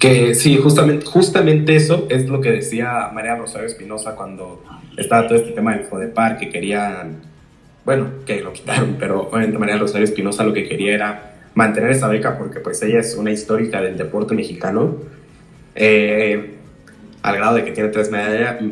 Que 0.03 0.35
sí, 0.35 0.57
justamente, 0.57 1.05
justamente 1.05 1.77
eso 1.77 2.07
es 2.09 2.27
lo 2.27 2.41
que 2.41 2.51
decía 2.51 3.09
María 3.13 3.37
Rosario 3.37 3.67
Espinosa 3.67 4.15
cuando 4.15 4.61
estaba 4.97 5.29
todo 5.29 5.37
este 5.37 5.53
tema 5.53 5.77
del 5.77 5.85
FODEPAR, 5.85 6.37
que 6.37 6.49
querían, 6.49 7.21
bueno, 7.85 8.09
que 8.25 8.41
lo 8.41 8.51
quitaron, 8.51 8.97
pero 8.99 9.29
obviamente 9.29 9.57
María 9.57 9.77
Rosario 9.77 10.03
Espinosa 10.03 10.43
lo 10.43 10.51
que 10.51 10.67
quería 10.67 10.93
era 10.93 11.35
mantener 11.55 11.91
esa 11.91 12.09
beca 12.09 12.37
porque 12.37 12.59
pues 12.59 12.81
ella 12.83 12.99
es 12.99 13.15
una 13.15 13.31
histórica 13.31 13.81
del 13.81 13.95
deporte 13.95 14.35
mexicano, 14.35 14.97
eh, 15.73 16.55
al 17.21 17.37
grado 17.37 17.55
de 17.55 17.63
que 17.63 17.71
tiene 17.71 17.87
tres, 17.87 18.11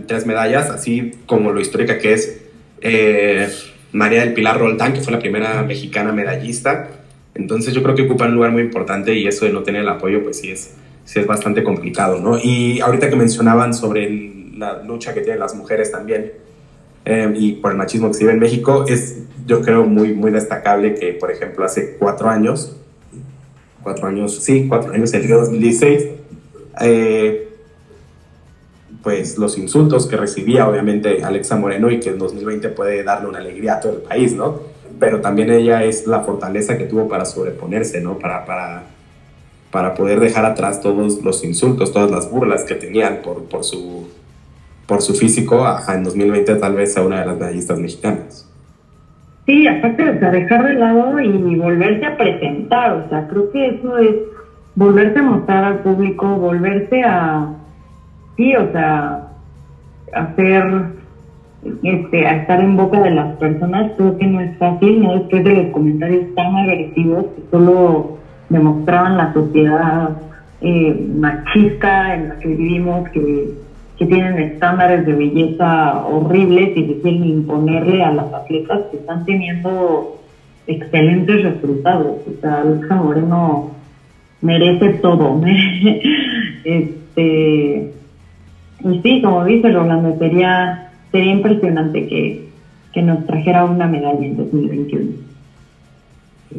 tres 0.07 0.25
medallas, 0.25 0.69
así 0.69 1.13
como 1.27 1.53
lo 1.53 1.61
histórica 1.61 1.97
que 1.97 2.11
es 2.11 2.41
eh, 2.81 3.49
María 3.93 4.19
del 4.19 4.33
Pilar 4.33 4.59
Roldán, 4.59 4.91
que 4.91 4.99
fue 4.99 5.13
la 5.13 5.19
primera 5.19 5.63
mexicana 5.63 6.11
medallista. 6.11 6.89
Entonces 7.35 7.73
yo 7.73 7.81
creo 7.81 7.95
que 7.95 8.01
ocupa 8.01 8.25
un 8.25 8.35
lugar 8.35 8.51
muy 8.51 8.63
importante 8.63 9.13
y 9.13 9.27
eso 9.27 9.45
de 9.45 9.53
no 9.53 9.63
tener 9.63 9.83
el 9.83 9.87
apoyo 9.87 10.21
pues 10.21 10.41
sí 10.41 10.51
es 10.51 10.75
sí 11.05 11.19
es 11.19 11.27
bastante 11.27 11.63
complicado, 11.63 12.19
¿no? 12.19 12.37
Y 12.37 12.79
ahorita 12.79 13.09
que 13.09 13.15
mencionaban 13.15 13.73
sobre 13.73 14.31
la 14.55 14.83
lucha 14.83 15.13
que 15.13 15.21
tienen 15.21 15.39
las 15.39 15.55
mujeres 15.55 15.91
también 15.91 16.33
eh, 17.05 17.33
y 17.35 17.53
por 17.53 17.71
el 17.71 17.77
machismo 17.77 18.07
que 18.09 18.13
se 18.13 18.19
vive 18.21 18.33
en 18.33 18.39
México, 18.39 18.85
es 18.87 19.17
yo 19.45 19.61
creo 19.61 19.85
muy, 19.85 20.13
muy 20.13 20.31
destacable 20.31 20.95
que, 20.95 21.13
por 21.13 21.31
ejemplo, 21.31 21.65
hace 21.65 21.97
cuatro 21.97 22.29
años, 22.29 22.75
cuatro 23.81 24.07
años, 24.07 24.35
sí, 24.43 24.67
cuatro 24.67 24.93
años, 24.93 25.13
el 25.13 25.27
2016, 25.27 26.07
eh, 26.81 27.49
pues 29.01 29.37
los 29.37 29.57
insultos 29.57 30.05
que 30.05 30.15
recibía 30.15 30.69
obviamente 30.69 31.23
Alexa 31.23 31.55
Moreno 31.55 31.89
y 31.89 31.99
que 31.99 32.09
en 32.09 32.19
2020 32.19 32.69
puede 32.69 33.03
darle 33.03 33.29
una 33.29 33.39
alegría 33.39 33.75
a 33.75 33.79
todo 33.79 33.93
el 33.93 34.01
país, 34.03 34.33
¿no? 34.33 34.61
Pero 34.99 35.21
también 35.21 35.49
ella 35.49 35.83
es 35.83 36.05
la 36.05 36.19
fortaleza 36.19 36.77
que 36.77 36.83
tuvo 36.83 37.07
para 37.07 37.25
sobreponerse, 37.25 37.99
¿no? 37.99 38.19
Para, 38.19 38.45
para 38.45 38.83
para 39.71 39.93
poder 39.93 40.19
dejar 40.19 40.45
atrás 40.45 40.81
todos 40.81 41.23
los 41.23 41.43
insultos, 41.43 41.93
todas 41.93 42.11
las 42.11 42.29
burlas 42.29 42.65
que 42.65 42.75
tenían 42.75 43.19
por, 43.23 43.45
por, 43.45 43.63
su, 43.63 44.07
por 44.85 45.01
su 45.01 45.13
físico, 45.13 45.65
en 45.87 46.03
2020 46.03 46.55
tal 46.55 46.75
vez 46.75 46.93
sea 46.93 47.03
una 47.03 47.21
de 47.21 47.25
las 47.25 47.37
medallistas 47.37 47.79
mexicanas. 47.79 48.47
Sí, 49.45 49.67
aparte 49.67 50.13
de 50.13 50.31
dejar 50.31 50.67
de 50.67 50.73
lado 50.75 51.19
y 51.19 51.55
volverse 51.55 52.05
a 52.05 52.17
presentar, 52.17 52.91
o 52.93 53.09
sea, 53.09 53.27
creo 53.27 53.51
que 53.51 53.67
eso 53.67 53.97
es 53.97 54.15
volverse 54.75 55.19
a 55.19 55.23
mostrar 55.23 55.63
al 55.63 55.79
público, 55.79 56.27
volverse 56.35 57.01
a, 57.03 57.49
sí, 58.37 58.55
o 58.55 58.71
sea, 58.71 59.27
hacer, 60.13 60.83
este, 61.83 62.27
a 62.27 62.35
estar 62.37 62.59
en 62.59 62.77
boca 62.77 63.01
de 63.01 63.11
las 63.11 63.35
personas, 63.37 63.91
creo 63.97 64.17
que 64.17 64.27
no 64.27 64.41
es 64.41 64.57
fácil, 64.57 65.01
¿no? 65.01 65.13
Después 65.15 65.43
de 65.43 65.53
los 65.53 65.73
comentarios 65.73 66.35
tan 66.35 66.55
agresivos 66.55 67.25
que 67.35 67.41
solo 67.49 68.20
demostraban 68.51 69.17
la 69.17 69.33
sociedad 69.33 70.09
eh, 70.61 71.07
machista 71.15 72.13
en 72.15 72.29
la 72.29 72.39
que 72.39 72.47
vivimos, 72.49 73.09
que, 73.09 73.61
tienen 73.97 74.39
estándares 74.39 75.05
de 75.05 75.13
belleza 75.13 76.07
horribles 76.07 76.75
y 76.75 76.87
que 76.87 77.09
imponerle 77.09 78.03
a 78.03 78.09
las 78.09 78.33
atletas 78.33 78.79
que 78.89 78.97
están 78.97 79.23
teniendo 79.25 80.19
excelentes 80.65 81.43
resultados. 81.43 82.17
O 82.25 82.41
sea, 82.41 82.61
Alexa 82.61 82.95
Moreno 82.95 83.69
merece 84.41 84.93
todo. 85.03 85.39
este 86.63 87.91
y 88.83 88.99
sí, 89.01 89.21
como 89.21 89.45
dice 89.45 89.69
Rolando, 89.69 90.17
sería, 90.17 90.89
sería 91.11 91.33
impresionante 91.33 92.07
que, 92.07 92.49
que 92.93 93.01
nos 93.01 93.25
trajera 93.25 93.65
una 93.65 93.87
medalla 93.87 94.25
en 94.25 94.37
2021. 94.37 95.30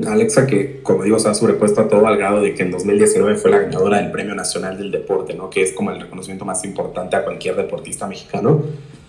Alexa, 0.07 0.47
que 0.47 0.81
como 0.83 1.05
digo, 1.05 1.19
se 1.19 1.29
ha 1.29 1.35
sobrepuesto 1.35 1.83
a 1.83 1.89
todo 1.89 2.07
al 2.07 2.17
grado 2.17 2.41
de 2.41 2.55
que 2.55 2.63
en 2.63 2.71
2019 2.71 3.37
fue 3.37 3.51
la 3.51 3.59
ganadora 3.59 3.99
del 3.99 4.11
Premio 4.11 4.35
Nacional 4.35 4.79
del 4.79 4.91
Deporte, 4.91 5.35
¿no? 5.35 5.51
que 5.51 5.63
es 5.63 5.73
como 5.73 5.91
el 5.91 6.01
reconocimiento 6.01 6.45
más 6.45 6.65
importante 6.65 7.17
a 7.17 7.25
cualquier 7.25 7.57
deportista 7.57 8.07
mexicano. 8.07 8.63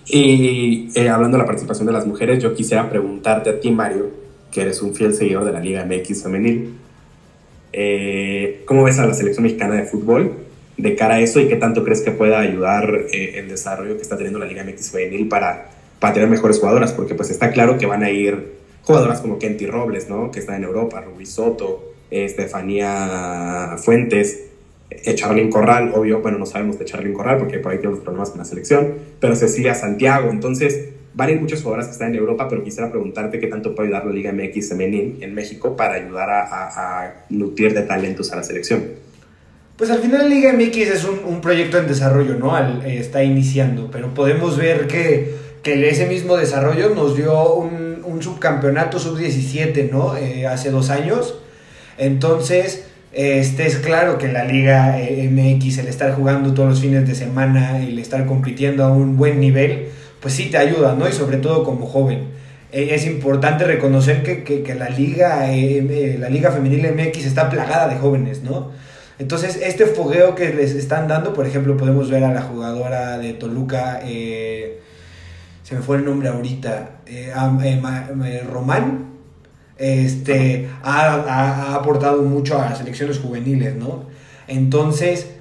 Y 0.06 0.89
eh, 0.96 1.10
hablando 1.10 1.38
de 1.38 1.43
la 1.43 1.46
participación 1.46 1.88
de 1.88 1.93
las 1.93 2.06
mujeres, 2.06 2.43
yo 2.43 2.54
quisiera 2.54 2.89
preguntarte 2.89 3.50
a 3.50 3.60
ti, 3.60 3.72
Mario, 3.72 4.12
que 4.52 4.62
eres 4.62 4.82
un 4.82 4.93
fiel 4.93 5.13
seguidor 5.13 5.46
de 5.46 5.54
la 5.54 5.60
Liga 5.60 5.86
MX 5.86 6.24
femenil, 6.24 6.74
eh, 7.72 8.63
¿cómo 8.65 8.84
ves 8.84 9.00
a 9.00 9.06
la 9.06 9.13
selección 9.13 9.43
mexicana 9.43 9.76
de 9.76 9.86
fútbol 9.86 10.34
de 10.78 10.96
cara 10.96 11.15
a 11.15 11.19
eso 11.22 11.39
y 11.39 11.48
qué 11.48 11.56
tanto 11.56 11.84
crees 11.84 12.02
que 12.02 12.12
pueda 12.12 12.39
ayudar 12.39 13.06
eh, 13.12 13.39
el 13.39 13.48
desarrollo 13.48 13.96
que 13.96 14.02
está 14.02 14.15
teniendo 14.17 14.39
la 14.39 14.46
Liga 14.46 14.63
MX 14.63 14.91
femenil 14.91 15.28
para, 15.28 15.69
para 16.00 16.13
tener 16.13 16.30
mejores 16.30 16.60
jugadoras? 16.60 16.91
Porque 16.91 17.15
pues 17.15 17.30
está 17.30 17.52
claro 17.52 17.78
que 17.78 17.86
van 17.86 18.04
a 18.04 18.12
ir 18.12 18.62
jugadoras 18.84 19.22
como 19.22 19.39
Kenty 19.39 19.65
Robles, 19.65 20.10
¿no? 20.10 20.32
Que 20.32 20.39
está 20.39 20.56
en 20.56 20.63
Europa, 20.63 21.02
Rubí 21.02 21.26
Soto, 21.26 21.93
Estefanía 22.12 23.76
Fuentes, 23.78 24.46
eh, 24.89 25.15
Charlyn 25.15 25.50
Corral, 25.50 25.91
obvio, 25.96 26.22
bueno, 26.22 26.38
no 26.38 26.46
sabemos 26.46 26.78
de 26.78 26.86
Charlyn 26.86 27.13
Corral 27.13 27.38
porque 27.38 27.60
por 27.60 27.72
ahí 27.72 27.80
tenemos 27.80 28.00
problemas 28.00 28.30
con 28.30 28.39
la 28.39 28.46
selección, 28.46 28.93
pero 29.19 29.36
Cecilia 29.36 29.74
Santiago, 29.74 30.30
entonces 30.30 30.89
van 31.15 31.30
a 31.30 31.32
ir 31.32 31.41
muchas 31.41 31.62
jugadoras 31.62 31.88
que 31.88 31.93
están 31.93 32.10
en 32.10 32.15
Europa, 32.15 32.48
pero 32.50 32.63
quisiera 32.63 32.89
preguntarte 32.89 33.39
qué 33.39 33.48
tanto 33.48 33.76
puede 33.76 33.89
ayudar 33.89 34.06
la 34.06 34.13
Liga 34.13 34.32
MX 34.32 34.69
femenil 34.69 35.19
en 35.22 35.34
México 35.34 35.76
para 35.76 35.96
ayudar 35.96 36.30
a, 36.30 37.26
nutrir 37.30 37.74
de 37.74 37.84
talentos 37.84 38.32
a 38.32 38.36
la 38.36 38.43
selección. 38.43 38.84
Pues 39.78 39.89
al 39.89 40.00
final 40.00 40.24
la 40.24 40.28
Liga 40.28 40.54
MX 40.54 40.78
es 40.78 41.06
un, 41.06 41.41
proyecto 41.41 41.78
en 41.78 41.88
desarrollo, 41.88 42.36
¿no? 42.36 42.58
Eh, 42.58 42.98
está 42.98 43.24
iniciando, 43.24 43.89
pero 43.91 44.13
podemos 44.13 44.58
ver 44.58 44.88
que, 44.88 45.36
que 45.62 45.89
ese 45.89 46.08
mismo 46.08 46.36
desarrollo 46.38 46.89
nos 46.96 47.15
dio 47.15 47.56
un 47.56 47.92
un 48.13 48.21
subcampeonato 48.21 48.99
sub-17, 48.99 49.89
¿no? 49.91 50.15
Eh, 50.15 50.45
hace 50.47 50.69
dos 50.69 50.89
años. 50.89 51.36
Entonces, 51.97 52.86
este 53.12 53.65
es 53.67 53.78
claro 53.78 54.17
que 54.17 54.32
la 54.32 54.43
Liga 54.43 54.99
eh, 54.99 55.30
MX, 55.30 55.80
el 55.80 55.88
estar 55.88 56.13
jugando 56.15 56.54
todos 56.54 56.69
los 56.69 56.80
fines 56.80 57.08
de 57.08 57.15
semana, 57.15 57.80
el 57.80 57.99
estar 57.99 58.26
compitiendo 58.26 58.84
a 58.84 58.89
un 58.89 59.17
buen 59.17 59.39
nivel, 59.39 59.88
pues 60.19 60.36
sí 60.36 60.49
te 60.49 60.58
ayuda, 60.58 60.95
¿no? 60.95 61.08
Y 61.08 61.12
sobre 61.12 61.38
todo 61.38 61.63
como 61.63 61.86
joven. 61.86 62.26
Eh, 62.71 62.89
es 62.91 63.06
importante 63.06 63.65
reconocer 63.65 64.23
que, 64.23 64.43
que, 64.43 64.76
la, 64.76 64.89
Liga, 64.89 65.47
la 65.47 66.30
Liga 66.30 66.52
Femenil 66.52 66.93
MX 66.93 67.26
está 67.26 67.49
plagada 67.49 67.88
de 67.88 67.95
jóvenes, 67.95 68.41
¿no? 68.43 68.71
Entonces, 69.19 69.60
este 69.62 69.86
fogueo 69.86 70.34
que 70.34 70.54
les 70.54 70.73
están 70.73 71.08
dando, 71.08 71.34
por 71.34 71.45
ejemplo, 71.45 71.78
podemos 71.78 72.10
ver 72.10 72.23
a 72.23 72.34
la 72.34 72.41
jugadora 72.41 73.19
de 73.19 73.34
Toluca, 73.34 74.02
se 75.63 75.76
me 75.76 75.82
fue 75.82 75.97
el 75.97 76.06
nombre 76.06 76.28
ahorita, 76.28 76.99
eh, 77.06 77.34
eh, 77.34 78.47
Román, 78.49 79.13
este, 79.78 80.69
ha, 80.84 81.73
aportado 81.73 82.21
mucho 82.21 82.62
a 82.62 82.69
las 82.69 82.78
selecciones 82.78 83.19
juveniles, 83.19 83.76
¿no? 83.76 84.04
Entonces, 84.47 85.32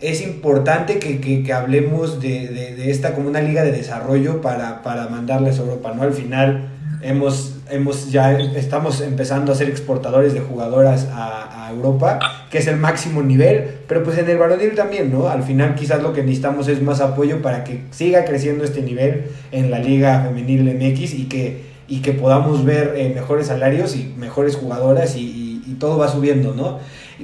es 0.00 0.22
importante 0.22 0.98
que, 0.98 1.52
hablemos 1.52 2.20
de, 2.20 2.90
esta 2.90 3.14
como 3.14 3.28
una 3.28 3.40
liga 3.40 3.62
de 3.62 3.72
desarrollo 3.72 4.40
para, 4.40 4.82
para 4.82 5.08
mandarles 5.08 5.58
a 5.58 5.62
Europa, 5.62 5.92
¿no? 5.94 6.02
Al 6.02 6.12
final 6.12 6.70
hemos 7.02 7.56
hemos 7.70 8.10
ya 8.10 8.38
estamos 8.38 9.00
empezando 9.00 9.52
a 9.52 9.54
ser 9.54 9.68
exportadores 9.68 10.34
de 10.34 10.40
jugadoras 10.40 11.08
a, 11.12 11.52
Europa, 11.66 12.20
que 12.48 12.58
es 12.58 12.68
el 12.68 12.76
máximo 12.76 13.24
nivel, 13.24 13.78
pero 13.88 14.04
pues 14.04 14.16
en 14.18 14.30
el 14.30 14.38
varonil 14.38 14.76
también, 14.76 15.10
¿no? 15.10 15.28
Al 15.28 15.42
final 15.42 15.74
quizás 15.74 16.00
lo 16.00 16.12
que 16.12 16.22
necesitamos 16.22 16.68
es 16.68 16.80
más 16.80 17.00
apoyo 17.00 17.42
para 17.42 17.64
que 17.64 17.82
siga 17.90 18.24
creciendo 18.24 18.62
este 18.62 18.82
nivel 18.82 19.24
en 19.50 19.72
la 19.72 19.80
liga 19.80 20.22
femenil 20.22 20.62
MX 20.62 21.14
y 21.14 21.24
que, 21.24 21.62
y 21.88 22.02
que 22.02 22.12
podamos 22.12 22.64
ver 22.64 22.94
eh, 22.96 23.10
mejores 23.12 23.48
salarios 23.48 23.96
y 23.96 24.14
mejores 24.16 24.54
jugadoras 24.54 25.16
y, 25.16 25.44
todo 25.80 25.98
va 25.98 26.08
subiendo, 26.08 26.54
¿no? 26.54 26.78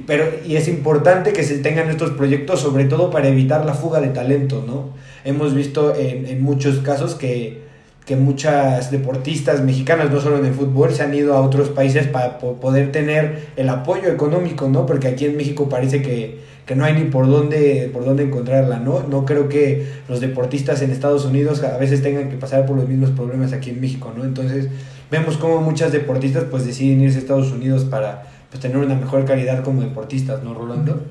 Pero, 0.05 0.25
y 0.45 0.57
es 0.57 0.67
importante 0.67 1.33
que 1.33 1.43
se 1.43 1.57
tengan 1.57 1.89
estos 1.89 2.11
proyectos, 2.11 2.59
sobre 2.59 2.85
todo 2.85 3.09
para 3.09 3.29
evitar 3.29 3.65
la 3.65 3.73
fuga 3.73 3.99
de 3.99 4.09
talento, 4.09 4.63
¿no? 4.67 4.89
Hemos 5.23 5.55
visto 5.55 5.95
en, 5.95 6.27
en 6.27 6.43
muchos 6.43 6.79
casos 6.79 7.15
que 7.15 7.62
que 8.05 8.17
muchas 8.17 8.91
deportistas 8.91 9.61
mexicanas, 9.63 10.11
no 10.11 10.19
solo 10.19 10.37
en 10.37 10.45
el 10.45 10.53
fútbol, 10.53 10.93
se 10.93 11.03
han 11.03 11.13
ido 11.13 11.35
a 11.35 11.41
otros 11.41 11.69
países 11.69 12.07
para 12.07 12.37
poder 12.37 12.91
tener 12.91 13.47
el 13.55 13.69
apoyo 13.69 14.09
económico, 14.09 14.67
¿no? 14.67 14.85
Porque 14.85 15.07
aquí 15.07 15.25
en 15.25 15.37
México 15.37 15.69
parece 15.69 16.01
que, 16.01 16.39
que, 16.65 16.75
no 16.75 16.83
hay 16.83 16.93
ni 16.95 17.05
por 17.05 17.27
dónde, 17.27 17.89
por 17.93 18.03
dónde 18.03 18.23
encontrarla, 18.23 18.79
¿no? 18.79 19.03
No 19.03 19.25
creo 19.25 19.47
que 19.47 19.87
los 20.09 20.19
deportistas 20.19 20.81
en 20.81 20.91
Estados 20.91 21.23
Unidos 21.23 21.63
a 21.63 21.77
veces 21.77 22.01
tengan 22.01 22.29
que 22.29 22.35
pasar 22.35 22.65
por 22.65 22.75
los 22.75 22.89
mismos 22.89 23.11
problemas 23.11 23.53
aquí 23.53 23.69
en 23.69 23.79
México, 23.79 24.11
¿no? 24.15 24.25
Entonces 24.25 24.67
vemos 25.09 25.37
como 25.37 25.61
muchas 25.61 25.93
deportistas 25.93 26.43
pues 26.51 26.65
deciden 26.65 26.99
irse 27.01 27.19
a 27.19 27.21
Estados 27.21 27.51
Unidos 27.51 27.85
para 27.85 28.23
pues, 28.49 28.61
tener 28.61 28.77
una 28.77 28.95
mejor 28.95 29.23
calidad 29.23 29.63
como 29.63 29.81
deportistas, 29.81 30.43
¿no, 30.43 30.53
Rolando? 30.53 31.03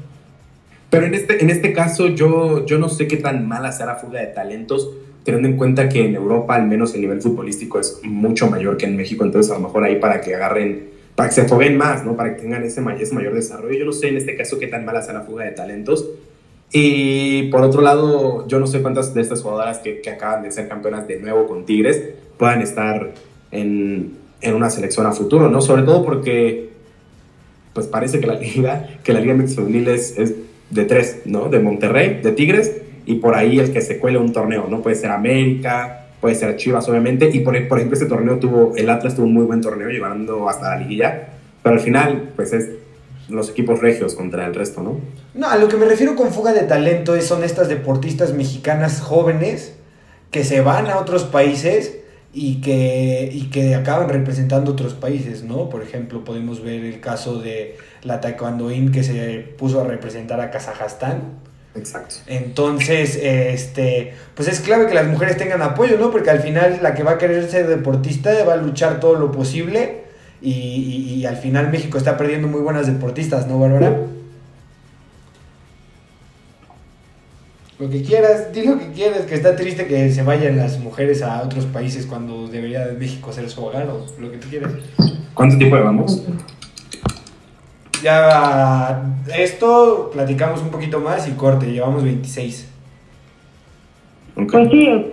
Pero 0.90 1.06
en 1.06 1.14
este, 1.14 1.42
en 1.42 1.48
este 1.48 1.72
caso 1.72 2.08
yo, 2.08 2.66
yo 2.66 2.78
no 2.78 2.90
sé 2.90 3.08
qué 3.08 3.16
tan 3.16 3.48
mala 3.48 3.72
será 3.72 3.94
fuga 3.94 4.20
de 4.20 4.26
talentos, 4.26 4.90
teniendo 5.24 5.48
en 5.48 5.56
cuenta 5.56 5.88
que 5.88 6.04
en 6.04 6.14
Europa 6.14 6.54
al 6.54 6.66
menos 6.66 6.94
el 6.94 7.00
nivel 7.00 7.20
futbolístico 7.20 7.78
es 7.78 8.00
mucho 8.02 8.48
mayor 8.50 8.76
que 8.76 8.86
en 8.86 8.96
México, 8.96 9.24
entonces 9.24 9.52
a 9.52 9.54
lo 9.54 9.60
mejor 9.60 9.84
ahí 9.84 9.96
para 9.96 10.20
que 10.20 10.34
agarren, 10.34 10.88
para 11.14 11.28
que 11.28 11.34
se 11.34 11.44
foguen 11.44 11.76
más, 11.76 12.04
¿no? 12.04 12.16
Para 12.16 12.34
que 12.34 12.42
tengan 12.42 12.64
ese, 12.64 12.82
ese 13.00 13.14
mayor 13.14 13.34
desarrollo. 13.34 13.78
Yo 13.78 13.84
no 13.84 13.92
sé 13.92 14.08
en 14.08 14.16
este 14.16 14.36
caso 14.36 14.58
qué 14.58 14.66
tan 14.66 14.84
mala 14.84 15.02
será 15.02 15.20
la 15.20 15.24
fuga 15.24 15.44
de 15.44 15.52
talentos. 15.52 16.08
Y 16.72 17.50
por 17.50 17.62
otro 17.62 17.82
lado, 17.82 18.48
yo 18.48 18.58
no 18.58 18.66
sé 18.66 18.80
cuántas 18.80 19.12
de 19.12 19.20
estas 19.20 19.42
jugadoras 19.42 19.78
que, 19.78 20.00
que 20.00 20.10
acaban 20.10 20.42
de 20.42 20.50
ser 20.50 20.68
campeonas 20.68 21.06
de 21.06 21.20
nuevo 21.20 21.46
con 21.46 21.66
Tigres 21.66 22.02
puedan 22.38 22.62
estar 22.62 23.12
en, 23.50 24.12
en 24.40 24.54
una 24.54 24.70
selección 24.70 25.06
a 25.06 25.12
futuro, 25.12 25.50
¿no? 25.50 25.60
Sobre 25.60 25.82
todo 25.82 26.04
porque 26.04 26.70
pues 27.72 27.86
parece 27.86 28.20
que 28.20 28.26
la 28.26 28.34
liga, 28.34 28.88
que 29.02 29.12
la 29.12 29.20
liga 29.20 29.34
mix 29.34 29.56
es, 29.56 30.18
es 30.18 30.34
de 30.70 30.84
tres, 30.84 31.20
¿no? 31.24 31.48
De 31.48 31.58
Monterrey, 31.58 32.20
de 32.22 32.32
Tigres, 32.32 32.72
y 33.06 33.16
por 33.16 33.34
ahí 33.34 33.58
el 33.58 33.72
que 33.72 33.80
se 33.80 33.98
cuele 33.98 34.18
un 34.18 34.32
torneo, 34.32 34.66
¿no? 34.68 34.80
Puede 34.80 34.96
ser 34.96 35.10
América, 35.10 36.06
puede 36.20 36.34
ser 36.34 36.56
Chivas, 36.56 36.88
obviamente, 36.88 37.30
y 37.32 37.40
por, 37.40 37.52
por 37.68 37.78
ejemplo, 37.78 37.94
este 37.94 38.06
torneo 38.06 38.38
tuvo, 38.38 38.74
el 38.76 38.88
Atlas 38.88 39.16
tuvo 39.16 39.26
un 39.26 39.34
muy 39.34 39.44
buen 39.44 39.60
torneo, 39.60 39.88
llevando 39.88 40.48
hasta 40.48 40.74
la 40.74 40.80
liguilla, 40.80 41.28
pero 41.62 41.74
al 41.74 41.80
final, 41.80 42.30
pues 42.36 42.52
es 42.52 42.70
los 43.28 43.50
equipos 43.50 43.80
regios 43.80 44.14
contra 44.14 44.46
el 44.46 44.54
resto, 44.54 44.82
¿no? 44.82 45.00
No, 45.34 45.48
a 45.48 45.56
lo 45.56 45.68
que 45.68 45.76
me 45.76 45.86
refiero 45.86 46.14
con 46.14 46.32
fuga 46.32 46.52
de 46.52 46.62
talento 46.62 47.14
es, 47.14 47.26
son 47.26 47.44
estas 47.44 47.68
deportistas 47.68 48.34
mexicanas 48.34 49.00
jóvenes 49.00 49.74
que 50.30 50.44
se 50.44 50.60
van 50.60 50.86
a 50.86 50.98
otros 50.98 51.24
países 51.24 51.98
y 52.32 52.60
que, 52.60 53.28
y 53.32 53.50
que 53.50 53.74
acaban 53.74 54.08
representando 54.08 54.72
otros 54.72 54.94
países, 54.94 55.42
¿no? 55.42 55.68
Por 55.68 55.82
ejemplo, 55.82 56.24
podemos 56.24 56.62
ver 56.62 56.84
el 56.84 57.00
caso 57.00 57.40
de 57.40 57.76
la 58.02 58.20
taekwondoín 58.20 58.90
que 58.90 59.02
se 59.02 59.40
puso 59.58 59.80
a 59.80 59.84
representar 59.84 60.40
a 60.40 60.50
Kazajstán. 60.50 61.41
Exacto. 61.74 62.16
Entonces, 62.26 63.18
este, 63.22 64.14
pues 64.34 64.48
es 64.48 64.60
clave 64.60 64.86
que 64.86 64.94
las 64.94 65.06
mujeres 65.06 65.36
tengan 65.36 65.62
apoyo, 65.62 65.98
¿no? 65.98 66.10
Porque 66.10 66.30
al 66.30 66.40
final 66.40 66.80
la 66.82 66.94
que 66.94 67.02
va 67.02 67.12
a 67.12 67.18
querer 67.18 67.48
ser 67.50 67.66
deportista 67.66 68.30
va 68.44 68.54
a 68.54 68.56
luchar 68.56 69.00
todo 69.00 69.14
lo 69.14 69.32
posible 69.32 70.02
y, 70.42 70.50
y 70.50 71.24
al 71.24 71.36
final 71.36 71.70
México 71.70 71.96
está 71.96 72.16
perdiendo 72.16 72.48
muy 72.48 72.60
buenas 72.60 72.86
deportistas, 72.86 73.46
¿no, 73.46 73.58
Bárbara? 73.58 73.96
Lo 77.82 77.90
que 77.90 78.02
quieras, 78.02 78.52
di 78.52 78.62
lo 78.64 78.78
que 78.78 78.92
quieras, 78.92 79.22
que 79.22 79.34
está 79.34 79.56
triste 79.56 79.88
que 79.88 80.12
se 80.12 80.22
vayan 80.22 80.56
las 80.56 80.78
mujeres 80.78 81.20
a 81.20 81.42
otros 81.42 81.64
países 81.66 82.06
cuando 82.06 82.46
debería 82.46 82.86
de 82.86 82.92
México 82.92 83.32
ser 83.32 83.50
su 83.50 83.64
hogar 83.64 83.88
o 83.88 84.06
lo 84.20 84.30
que 84.30 84.36
tú 84.36 84.48
quieras. 84.48 84.72
¿Cuánto 85.34 85.58
tiempo 85.58 85.74
llevamos? 85.74 86.22
Ya 88.02 89.02
esto 89.36 90.10
platicamos 90.12 90.62
un 90.62 90.70
poquito 90.70 91.00
más 91.00 91.28
y 91.28 91.32
corte, 91.32 91.72
llevamos 91.72 92.02
26. 92.02 92.70
Pues 94.34 94.70
sí, 94.70 95.10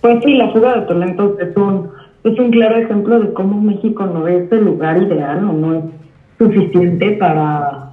pues 0.00 0.24
sí, 0.24 0.34
la 0.34 0.50
fuga 0.52 0.80
de 0.80 0.86
talentos 0.86 1.38
es 1.40 1.56
un, 1.56 1.90
es 2.24 2.38
un 2.38 2.50
claro 2.50 2.76
ejemplo 2.76 3.20
de 3.20 3.32
cómo 3.32 3.60
México 3.60 4.06
no 4.06 4.26
es 4.28 4.50
el 4.50 4.64
lugar 4.64 5.02
ideal 5.02 5.44
o 5.44 5.52
no 5.52 5.74
es 5.74 5.84
suficiente 6.38 7.12
para 7.12 7.84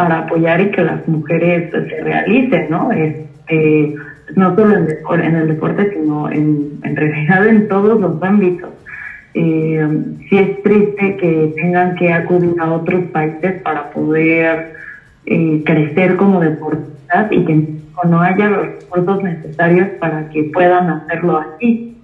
para 0.00 0.20
apoyar 0.20 0.60
y 0.62 0.70
que 0.70 0.82
las 0.82 1.06
mujeres 1.06 1.70
se 1.70 2.00
realicen, 2.02 2.68
¿no? 2.70 2.90
Este, 2.90 3.94
no 4.34 4.54
solo 4.54 4.76
en, 4.76 4.88
en, 5.20 5.36
el 5.36 5.48
deporte, 5.48 5.90
sino 5.92 6.30
en, 6.30 6.78
en, 6.82 6.96
realidad 6.96 7.46
en 7.46 7.68
todos 7.68 8.00
los 8.00 8.22
ámbitos. 8.22 8.70
Eh, 9.34 9.88
sí 10.28 10.38
es 10.38 10.62
triste 10.62 11.16
que 11.16 11.52
tengan 11.54 11.94
que 11.96 12.12
acudir 12.12 12.54
a 12.60 12.72
otros 12.72 13.04
países 13.10 13.60
para 13.62 13.90
poder 13.90 14.74
eh, 15.26 15.62
crecer 15.64 16.16
como 16.16 16.40
deportistas 16.40 17.30
y 17.30 17.44
que 17.44 17.66
no 18.08 18.20
haya 18.20 18.48
los 18.48 18.66
recursos 18.66 19.22
necesarios 19.22 19.88
para 20.00 20.28
que 20.30 20.44
puedan 20.44 20.88
hacerlo 20.90 21.38
así. 21.38 21.96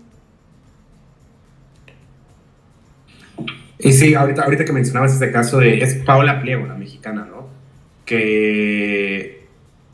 Y 3.78 3.92
sí, 3.92 4.14
ahorita, 4.14 4.42
ahorita 4.42 4.64
que 4.64 4.72
mencionabas 4.72 5.14
ese 5.14 5.30
caso 5.30 5.58
de, 5.58 5.78
es 5.78 5.96
Paola 5.96 6.40
Pliego, 6.40 6.66
la 6.66 6.74
mexicana, 6.74 7.26
¿no? 7.28 7.46
que 8.06 9.46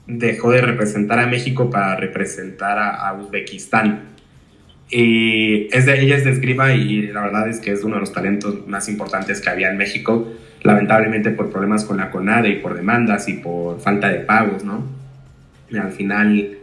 dejó 0.07 0.51
de 0.51 0.61
representar 0.61 1.19
a 1.19 1.27
México 1.27 1.71
para 1.71 1.97
representar 1.97 2.79
a, 2.79 3.13
Uzbekistán. 3.15 4.12
Y 4.95 5.75
es 5.75 5.87
de, 5.87 6.03
ella 6.03 6.17
es 6.17 6.25
de 6.25 6.33
esgrima 6.33 6.75
y 6.75 7.07
la 7.07 7.23
verdad 7.23 7.49
es 7.49 7.61
que 7.61 7.73
es 7.73 7.83
uno 7.83 7.95
de 7.95 8.01
los 8.01 8.13
talentos 8.13 8.67
más 8.67 8.91
importantes 8.91 9.41
que 9.41 9.49
había 9.49 9.71
en 9.71 9.79
México, 9.79 10.29
lamentablemente 10.63 11.31
por 11.31 11.51
problemas 11.51 11.87
con 11.87 11.97
la 11.97 12.11
CONADE 12.11 12.51
y 12.51 12.57
por 12.57 12.75
demandas 12.75 13.27
y 13.27 13.35
por 13.35 13.81
falta 13.81 14.11
de 14.11 14.19
pagos, 14.19 14.65
¿no? 14.65 14.85
Y 15.71 15.79
al 15.79 15.93
final, 15.93 16.59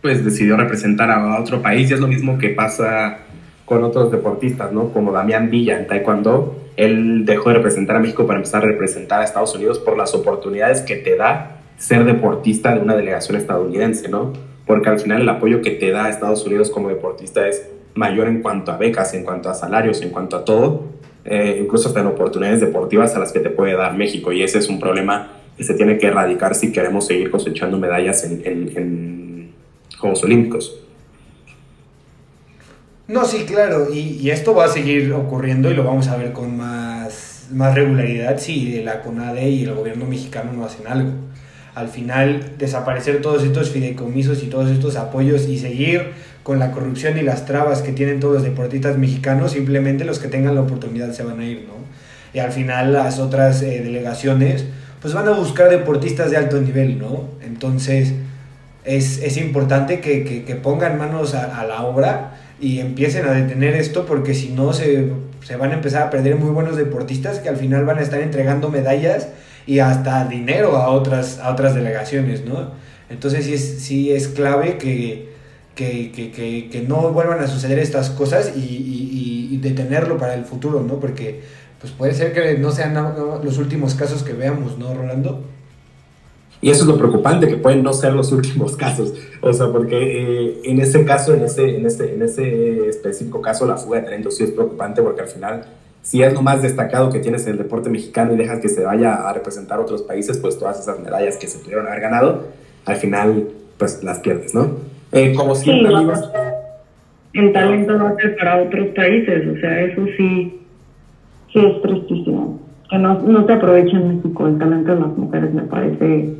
pues 0.00 0.24
decidió 0.24 0.56
representar 0.56 1.10
a 1.10 1.38
otro 1.38 1.60
país 1.60 1.90
y 1.90 1.94
es 1.94 2.00
lo 2.00 2.08
mismo 2.08 2.38
que 2.38 2.48
pasa 2.48 3.18
con 3.66 3.84
otros 3.84 4.10
deportistas, 4.10 4.72
¿no? 4.72 4.90
Como 4.90 5.12
Damián 5.12 5.50
Villa 5.50 5.78
en 5.78 5.86
Taekwondo, 5.86 6.70
él 6.78 7.26
dejó 7.26 7.50
de 7.50 7.56
representar 7.56 7.96
a 7.96 8.00
México 8.00 8.26
para 8.26 8.38
empezar 8.38 8.62
a 8.62 8.66
representar 8.66 9.20
a 9.20 9.24
Estados 9.24 9.54
Unidos 9.54 9.78
por 9.78 9.98
las 9.98 10.14
oportunidades 10.14 10.80
que 10.80 10.96
te 10.96 11.16
da 11.16 11.58
ser 11.76 12.04
deportista 12.04 12.74
de 12.74 12.80
una 12.80 12.96
delegación 12.96 13.36
estadounidense, 13.36 14.08
¿no? 14.08 14.32
Porque 14.66 14.88
al 14.88 14.98
final 14.98 15.22
el 15.22 15.28
apoyo 15.28 15.62
que 15.62 15.70
te 15.70 15.90
da 15.90 16.08
Estados 16.08 16.44
Unidos 16.44 16.70
como 16.70 16.88
deportista 16.88 17.46
es 17.46 17.68
mayor 17.94 18.28
en 18.28 18.42
cuanto 18.42 18.72
a 18.72 18.76
becas, 18.76 19.14
en 19.14 19.24
cuanto 19.24 19.48
a 19.48 19.54
salarios, 19.54 20.02
en 20.02 20.10
cuanto 20.10 20.36
a 20.36 20.44
todo, 20.44 20.84
eh, 21.24 21.58
incluso 21.62 21.88
hasta 21.88 22.00
en 22.00 22.06
oportunidades 22.06 22.60
deportivas 22.60 23.16
a 23.16 23.18
las 23.18 23.32
que 23.32 23.40
te 23.40 23.50
puede 23.50 23.74
dar 23.74 23.96
México. 23.96 24.32
Y 24.32 24.42
ese 24.42 24.58
es 24.58 24.68
un 24.68 24.78
problema 24.78 25.32
que 25.56 25.64
se 25.64 25.74
tiene 25.74 25.98
que 25.98 26.06
erradicar 26.08 26.54
si 26.54 26.70
queremos 26.70 27.06
seguir 27.06 27.30
cosechando 27.30 27.78
medallas 27.78 28.24
en, 28.24 29.54
Juegos 29.98 30.22
Olímpicos. 30.24 30.78
No, 33.08 33.24
sí, 33.24 33.44
claro, 33.46 33.86
y, 33.90 34.28
esto 34.28 34.54
va 34.54 34.66
a 34.66 34.68
seguir 34.68 35.10
ocurriendo 35.14 35.70
y 35.70 35.74
lo 35.74 35.84
vamos 35.84 36.08
a 36.08 36.18
ver 36.18 36.32
con 36.32 36.54
más, 36.54 37.48
más 37.50 37.74
regularidad 37.74 38.36
si 38.36 38.82
la 38.82 39.00
CONADE 39.00 39.48
y 39.48 39.64
el 39.64 39.74
gobierno 39.74 40.04
mexicano 40.04 40.52
no 40.52 40.66
hacen 40.66 40.86
algo. 40.86 41.12
Al 41.76 41.88
final, 41.88 42.54
desaparecer 42.56 43.20
todos 43.20 43.44
estos 43.44 43.68
fideicomisos 43.68 44.42
y 44.42 44.46
todos 44.46 44.70
estos 44.70 44.96
apoyos 44.96 45.46
y 45.46 45.58
seguir 45.58 46.12
con 46.42 46.58
la 46.58 46.72
corrupción 46.72 47.18
y 47.18 47.20
las 47.20 47.44
trabas 47.44 47.82
que 47.82 47.92
tienen 47.92 48.18
todos 48.18 48.36
los 48.36 48.42
deportistas 48.44 48.96
mexicanos, 48.96 49.52
simplemente 49.52 50.06
los 50.06 50.18
que 50.18 50.28
tengan 50.28 50.54
la 50.54 50.62
oportunidad 50.62 51.12
se 51.12 51.22
van 51.22 51.38
a 51.38 51.44
ir, 51.44 51.66
¿no? 51.68 51.74
Y 52.32 52.38
al 52.38 52.50
final 52.50 52.94
las 52.94 53.18
otras 53.18 53.60
eh, 53.60 53.82
delegaciones 53.82 54.64
pues 55.02 55.12
van 55.12 55.28
a 55.28 55.32
buscar 55.32 55.68
deportistas 55.68 56.30
de 56.30 56.38
alto 56.38 56.58
nivel, 56.58 56.98
¿no? 56.98 57.28
Entonces 57.42 58.14
es, 58.84 59.18
es 59.22 59.36
importante 59.36 60.00
que, 60.00 60.24
que, 60.24 60.44
que 60.44 60.54
pongan 60.54 60.96
manos 60.96 61.34
a, 61.34 61.60
a 61.60 61.66
la 61.66 61.82
obra 61.82 62.38
y 62.58 62.78
empiecen 62.78 63.26
a 63.26 63.32
detener 63.32 63.74
esto 63.74 64.06
porque 64.06 64.32
si 64.32 64.48
no 64.48 64.72
se, 64.72 65.12
se, 65.44 65.56
van 65.56 65.72
a 65.72 65.74
empezar 65.74 66.04
a 66.04 66.08
perder 66.08 66.36
muy 66.36 66.52
buenos 66.52 66.78
deportistas 66.78 67.40
que 67.40 67.50
al 67.50 67.58
final 67.58 67.84
van 67.84 67.98
a 67.98 68.00
estar 68.00 68.22
entregando 68.22 68.70
medallas 68.70 69.28
y 69.66 69.80
hasta 69.80 70.24
dinero 70.26 70.76
a 70.76 70.88
otras, 70.88 71.38
a 71.40 71.50
otras 71.52 71.74
delegaciones, 71.74 72.44
¿no? 72.44 72.70
Entonces 73.08 73.44
sí 73.44 73.54
es, 73.54 73.82
sí 73.82 74.12
es 74.12 74.28
clave 74.28 74.78
que, 74.78 75.32
que, 75.74 76.10
que, 76.12 76.68
que 76.70 76.82
no 76.82 77.10
vuelvan 77.12 77.40
a 77.40 77.46
suceder 77.46 77.78
estas 77.78 78.10
cosas 78.10 78.52
y, 78.56 78.60
y, 78.60 79.48
y, 79.52 79.56
detenerlo 79.58 80.18
para 80.18 80.34
el 80.34 80.44
futuro, 80.44 80.82
¿no? 80.82 80.98
Porque 81.00 81.42
pues 81.80 81.92
puede 81.92 82.14
ser 82.14 82.32
que 82.32 82.58
no 82.58 82.70
sean 82.70 82.94
los 83.42 83.58
últimos 83.58 83.94
casos 83.94 84.22
que 84.22 84.32
veamos, 84.32 84.78
¿no, 84.78 84.94
Rolando? 84.94 85.44
Y 86.62 86.70
eso 86.70 86.82
es 86.82 86.88
lo 86.88 86.96
preocupante, 86.96 87.46
que 87.46 87.56
pueden 87.56 87.82
no 87.82 87.92
ser 87.92 88.14
los 88.14 88.32
últimos 88.32 88.76
casos. 88.76 89.12
O 89.42 89.52
sea, 89.52 89.70
porque 89.70 89.96
eh, 89.96 90.60
en 90.64 90.80
ese 90.80 91.04
caso, 91.04 91.34
en 91.34 91.44
ese, 91.44 91.76
en, 91.76 91.86
ese, 91.86 92.14
en 92.14 92.22
ese 92.22 92.88
específico 92.88 93.42
caso, 93.42 93.66
la 93.66 93.76
fuga 93.76 93.98
de 93.98 94.04
talento 94.04 94.30
sí 94.30 94.44
es 94.44 94.50
preocupante 94.50 95.02
porque 95.02 95.20
al 95.20 95.28
final, 95.28 95.66
si 96.06 96.22
es 96.22 96.32
lo 96.32 96.40
más 96.40 96.62
destacado 96.62 97.10
que 97.10 97.18
tienes 97.18 97.44
en 97.46 97.54
el 97.54 97.58
deporte 97.58 97.90
mexicano 97.90 98.32
y 98.32 98.36
dejas 98.36 98.60
que 98.60 98.68
se 98.68 98.84
vaya 98.84 99.28
a 99.28 99.32
representar 99.32 99.80
otros 99.80 100.02
países, 100.02 100.38
pues 100.38 100.56
todas 100.56 100.78
esas 100.78 101.00
medallas 101.00 101.36
que 101.36 101.48
se 101.48 101.58
pudieron 101.58 101.84
haber 101.88 102.00
ganado, 102.00 102.44
al 102.84 102.94
final, 102.94 103.48
pues 103.76 104.04
las 104.04 104.20
pierdes, 104.20 104.54
¿no? 104.54 104.70
Eh, 105.10 105.34
como 105.34 105.56
siempre, 105.56 105.92
amigos. 105.92 106.30
El 107.32 107.52
talento 107.52 107.98
va 107.98 108.10
a 108.10 108.14
ser 108.14 108.36
para 108.36 108.62
otros 108.62 108.86
países, 108.94 109.48
o 109.48 109.60
sea, 109.60 109.80
eso 109.80 110.06
sí, 110.16 110.60
sí 111.52 111.58
es 111.58 111.82
tristísimo. 111.82 112.60
Que 112.88 112.98
no, 112.98 113.20
no 113.22 113.44
se 113.44 113.52
aproveche 113.54 113.96
en 113.96 114.16
México 114.18 114.46
el 114.46 114.58
talento 114.58 114.94
de 114.94 115.00
las 115.00 115.18
mujeres, 115.18 115.52
me 115.52 115.62
parece 115.62 116.34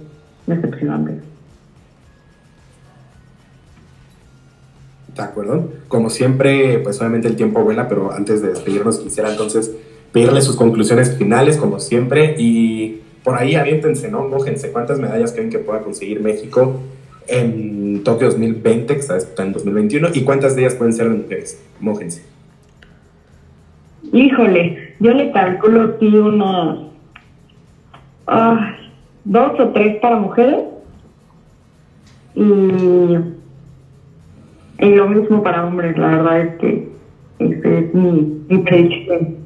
decepcionante. 0.47 1.15
De 5.17 5.23
acuerdo. 5.23 5.71
Como 5.89 6.11
siempre, 6.11 6.79
pues 6.81 7.01
obviamente 7.01 7.29
el 7.29 7.37
tiempo 7.37 7.63
vuela, 7.63 7.89
pero 7.89 8.13
antes 8.13 8.43
de 8.43 8.49
despedirnos 8.49 8.99
quisiera 8.99 9.31
entonces 9.31 9.73
pedirle 10.13 10.41
sus 10.43 10.57
conclusiones 10.57 11.17
finales, 11.17 11.57
como 11.57 11.81
siempre, 11.81 12.35
y 12.39 13.01
por 13.25 13.37
ahí 13.37 13.55
aviéntense, 13.55 14.11
¿no? 14.11 14.29
Mójense. 14.29 14.71
¿Cuántas 14.73 14.99
medallas 14.99 15.33
creen 15.33 15.51
que 15.51 15.59
pueda 15.59 15.81
conseguir 15.81 16.21
México 16.21 16.81
en 17.27 18.05
Tokio 18.05 18.29
2020, 18.29 18.95
que 18.95 19.01
está 19.01 19.43
en 19.43 19.53
2021? 19.53 20.09
¿Y 20.15 20.23
cuántas 20.23 20.55
de 20.55 20.63
ellas 20.63 20.75
pueden 20.75 20.93
ser 20.93 21.09
de 21.09 21.17
mujeres? 21.17 21.61
Mójense. 21.81 22.23
Híjole, 24.13 24.95
yo 25.01 25.13
le 25.13 25.33
calculo 25.33 25.83
aquí 25.83 26.07
unos 26.07 26.87
dos 29.25 29.61
o 29.61 29.69
tres 29.71 29.97
para 30.01 30.17
mujeres 30.17 30.65
y, 32.35 32.43
y, 34.79 34.87
lo 34.95 35.09
mismo 35.09 35.43
para 35.43 35.65
hombres. 35.65 35.97
La 35.97 36.09
verdad 36.09 36.41
es 36.41 36.57
que 36.59 36.89
ese 37.39 37.79
es 37.79 37.95
mi, 37.95 38.43
mi 38.49 38.59
predicción. 38.59 39.37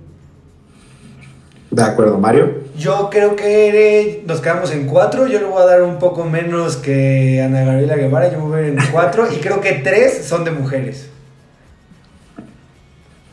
De 1.71 1.83
acuerdo, 1.83 2.19
Mario. 2.19 2.51
Yo 2.77 3.09
creo 3.11 3.37
que 3.37 4.25
nos 4.27 4.41
quedamos 4.41 4.73
en 4.73 4.87
cuatro. 4.87 5.27
Yo 5.27 5.39
le 5.39 5.45
voy 5.45 5.63
a 5.63 5.67
dar 5.67 5.83
un 5.83 5.99
poco 5.99 6.25
menos 6.25 6.77
que 6.77 7.41
Ana 7.43 7.63
Gabriela 7.63 7.97
Guevara. 7.97 8.33
Yo 8.33 8.41
voy 8.41 8.55
a 8.55 8.57
ver 8.57 8.65
en 8.71 8.79
cuatro. 8.91 9.27
y 9.31 9.37
creo 9.37 9.61
que 9.61 9.75
tres 9.75 10.25
son 10.25 10.45
de 10.45 10.51
mujeres. 10.51 11.11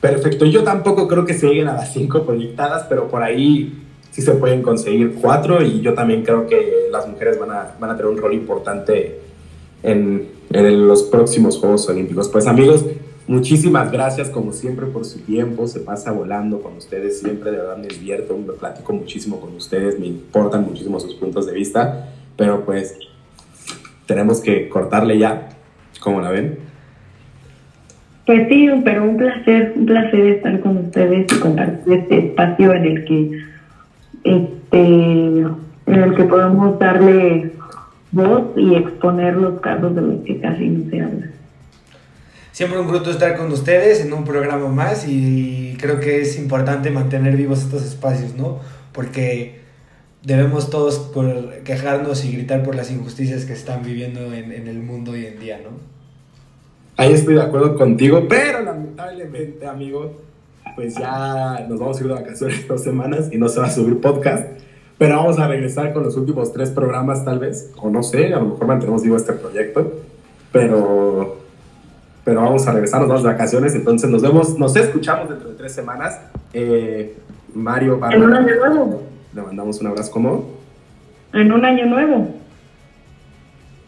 Perfecto. 0.02 0.46
Yo 0.46 0.64
tampoco 0.64 1.08
creo 1.08 1.26
que 1.26 1.34
se 1.34 1.48
lleguen 1.48 1.68
a 1.68 1.74
las 1.74 1.94
cinco 1.94 2.24
proyectadas, 2.24 2.86
pero 2.88 3.08
por 3.08 3.24
ahí 3.24 3.84
sí 4.12 4.22
se 4.22 4.34
pueden 4.34 4.62
conseguir 4.62 5.16
cuatro. 5.16 5.64
Y 5.64 5.82
yo 5.82 5.96
también 5.96 6.24
creo 6.24 6.46
que 6.46 6.88
las 6.92 7.08
mujeres 7.08 7.40
van 7.40 7.52
a, 7.52 7.72
van 7.80 7.90
a 7.90 7.98
tener 7.98 8.12
un 8.12 8.18
rol 8.18 8.34
importante 8.34 9.20
en, 9.82 10.28
en 10.50 10.88
los 10.88 11.04
próximos 11.04 11.58
Juegos 11.58 11.88
Olímpicos. 11.90 12.30
Pues 12.30 12.48
amigos, 12.48 12.86
Muchísimas 13.28 13.92
gracias, 13.92 14.30
como 14.30 14.54
siempre, 14.54 14.86
por 14.86 15.04
su 15.04 15.20
tiempo. 15.20 15.68
Se 15.68 15.82
pasa 15.82 16.14
volando 16.14 16.62
con 16.62 16.78
ustedes. 16.78 17.20
Siempre, 17.20 17.52
de 17.52 17.58
verdad, 17.58 17.78
me 17.78 17.88
divierto. 17.88 18.38
Me 18.38 18.54
platico 18.54 18.94
muchísimo 18.94 19.42
con 19.42 19.54
ustedes. 19.54 20.00
Me 20.00 20.08
importan 20.08 20.64
muchísimo 20.64 20.98
sus 20.98 21.14
puntos 21.16 21.46
de 21.46 21.52
vista. 21.52 22.08
Pero 22.38 22.64
pues, 22.64 22.98
tenemos 24.06 24.40
que 24.40 24.70
cortarle 24.70 25.20
ya. 25.20 25.50
¿Cómo 26.00 26.22
la 26.22 26.32
ven? 26.32 26.58
Pues 28.26 28.48
sí, 28.48 28.70
pero 28.86 29.04
un 29.04 29.18
placer, 29.18 29.74
un 29.76 29.86
placer 29.86 30.20
estar 30.28 30.60
con 30.62 30.78
ustedes 30.78 31.28
y 31.30 31.40
compartir 31.40 31.94
este 31.94 32.28
espacio 32.28 32.74
en 32.74 32.86
el 32.86 33.06
que, 33.06 33.40
este, 34.24 34.78
en 34.78 36.04
el 36.04 36.16
que 36.16 36.24
podemos 36.24 36.80
darle 36.80 37.52
voz 38.18 38.58
y 38.58 38.76
exponer 38.76 39.36
los 39.36 39.62
casos 39.62 39.96
de 39.96 40.02
los 40.02 40.24
que 40.26 40.40
casi 40.40 40.68
no 40.68 40.90
se 40.90 41.02
habla. 41.02 41.28
Siempre 42.52 42.80
un 42.80 42.88
gusto 42.88 43.12
estar 43.12 43.38
con 43.38 43.52
ustedes 43.52 44.04
en 44.04 44.12
un 44.14 44.26
programa 44.26 44.68
más 44.68 45.08
y 45.08 45.78
creo 45.80 46.00
que 46.00 46.22
es 46.22 46.40
importante 46.40 46.90
mantener 46.90 47.38
vivos 47.38 47.62
estos 47.62 47.84
espacios, 47.86 48.36
¿no? 48.36 48.60
Porque 48.94 49.60
debemos 50.24 50.72
todos 50.72 50.98
por 50.98 51.60
quejarnos 51.64 52.26
y 52.26 52.32
gritar 52.32 52.64
por 52.64 52.76
las 52.76 52.90
injusticias 52.90 53.46
que 53.46 53.54
están 53.54 53.84
viviendo 53.84 54.34
en, 54.34 54.68
el 54.68 54.80
mundo 54.80 55.12
hoy 55.12 55.28
en 55.28 55.40
día, 55.40 55.60
¿no? 55.64 55.70
Ahí 56.98 57.14
estoy 57.14 57.36
de 57.36 57.44
acuerdo 57.44 57.76
contigo, 57.76 58.26
pero 58.28 58.64
lamentablemente, 58.64 59.68
amigo, 59.68 60.20
pues 60.76 60.96
ya 60.96 61.64
nos 61.70 61.80
vamos 61.80 61.98
a 61.98 62.02
ir 62.02 62.08
de 62.08 62.14
vacaciones 62.16 62.68
dos 62.68 62.84
semanas 62.84 63.30
y 63.32 63.38
no 63.38 63.48
se 63.50 63.60
va 63.60 63.68
a 63.68 63.70
subir 63.70 64.02
podcast. 64.02 64.48
Pero 64.98 65.18
vamos 65.18 65.38
a 65.38 65.48
regresar 65.48 65.94
con 65.94 66.04
los 66.04 66.18
últimos 66.18 66.52
tres 66.52 66.72
programas, 66.72 67.24
tal 67.24 67.40
vez, 67.40 67.72
o 67.78 67.90
no 67.90 68.02
sé, 68.02 68.34
a 68.34 68.40
lo 68.40 68.48
mejor 68.48 68.68
mantenemos 68.68 69.04
vivo 69.04 69.16
este 69.16 69.34
proyecto. 69.34 69.92
Pero 70.52 71.38
pero 72.28 72.42
vamos 72.42 72.68
a 72.68 72.74
regresar, 72.74 73.00
nos 73.00 73.08
vamos 73.08 73.24
de 73.24 73.30
vacaciones, 73.30 73.74
entonces 73.74 74.10
nos 74.10 74.22
vemos, 74.22 74.60
nos 74.60 74.76
escuchamos 74.76 75.30
dentro 75.30 75.48
de 75.48 75.56
tres 75.56 75.72
semanas. 75.72 76.20
Eh, 76.52 77.16
Mario 77.54 78.00
Bárbara. 78.00 78.18
En 78.18 78.24
un 78.24 78.34
año 78.34 78.56
nuevo. 78.58 79.04
Le 79.34 79.42
mandamos 79.44 79.80
un 79.80 79.88
abrazo, 79.88 80.12
¿cómo? 80.12 80.46
En 81.32 81.54
un 81.54 81.64
año 81.64 81.86
nuevo. 81.86 82.36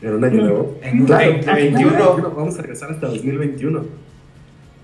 En 0.01 0.13
un 0.13 0.23
año 0.23 0.41
nuevo. 0.41 0.77
En 0.81 1.01
un 1.01 1.05
claro, 1.05 1.33
2021. 1.33 2.31
Vamos 2.33 2.57
a 2.57 2.61
regresar 2.61 2.91
hasta 2.91 3.07
2021. 3.07 3.81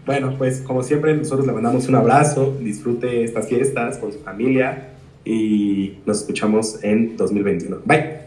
Bueno, 0.06 0.36
pues 0.38 0.60
como 0.60 0.84
siempre, 0.84 1.16
nosotros 1.16 1.48
le 1.48 1.54
mandamos 1.54 1.88
un 1.88 1.96
abrazo, 1.96 2.58
disfrute 2.60 3.24
estas 3.24 3.48
fiestas 3.48 4.00
con 4.00 4.12
su 4.12 4.20
familia 4.20 4.95
y 5.26 5.98
nos 6.06 6.22
escuchamos 6.22 6.84
en 6.84 7.18
2021. 7.18 7.82
Bye. 7.86 8.25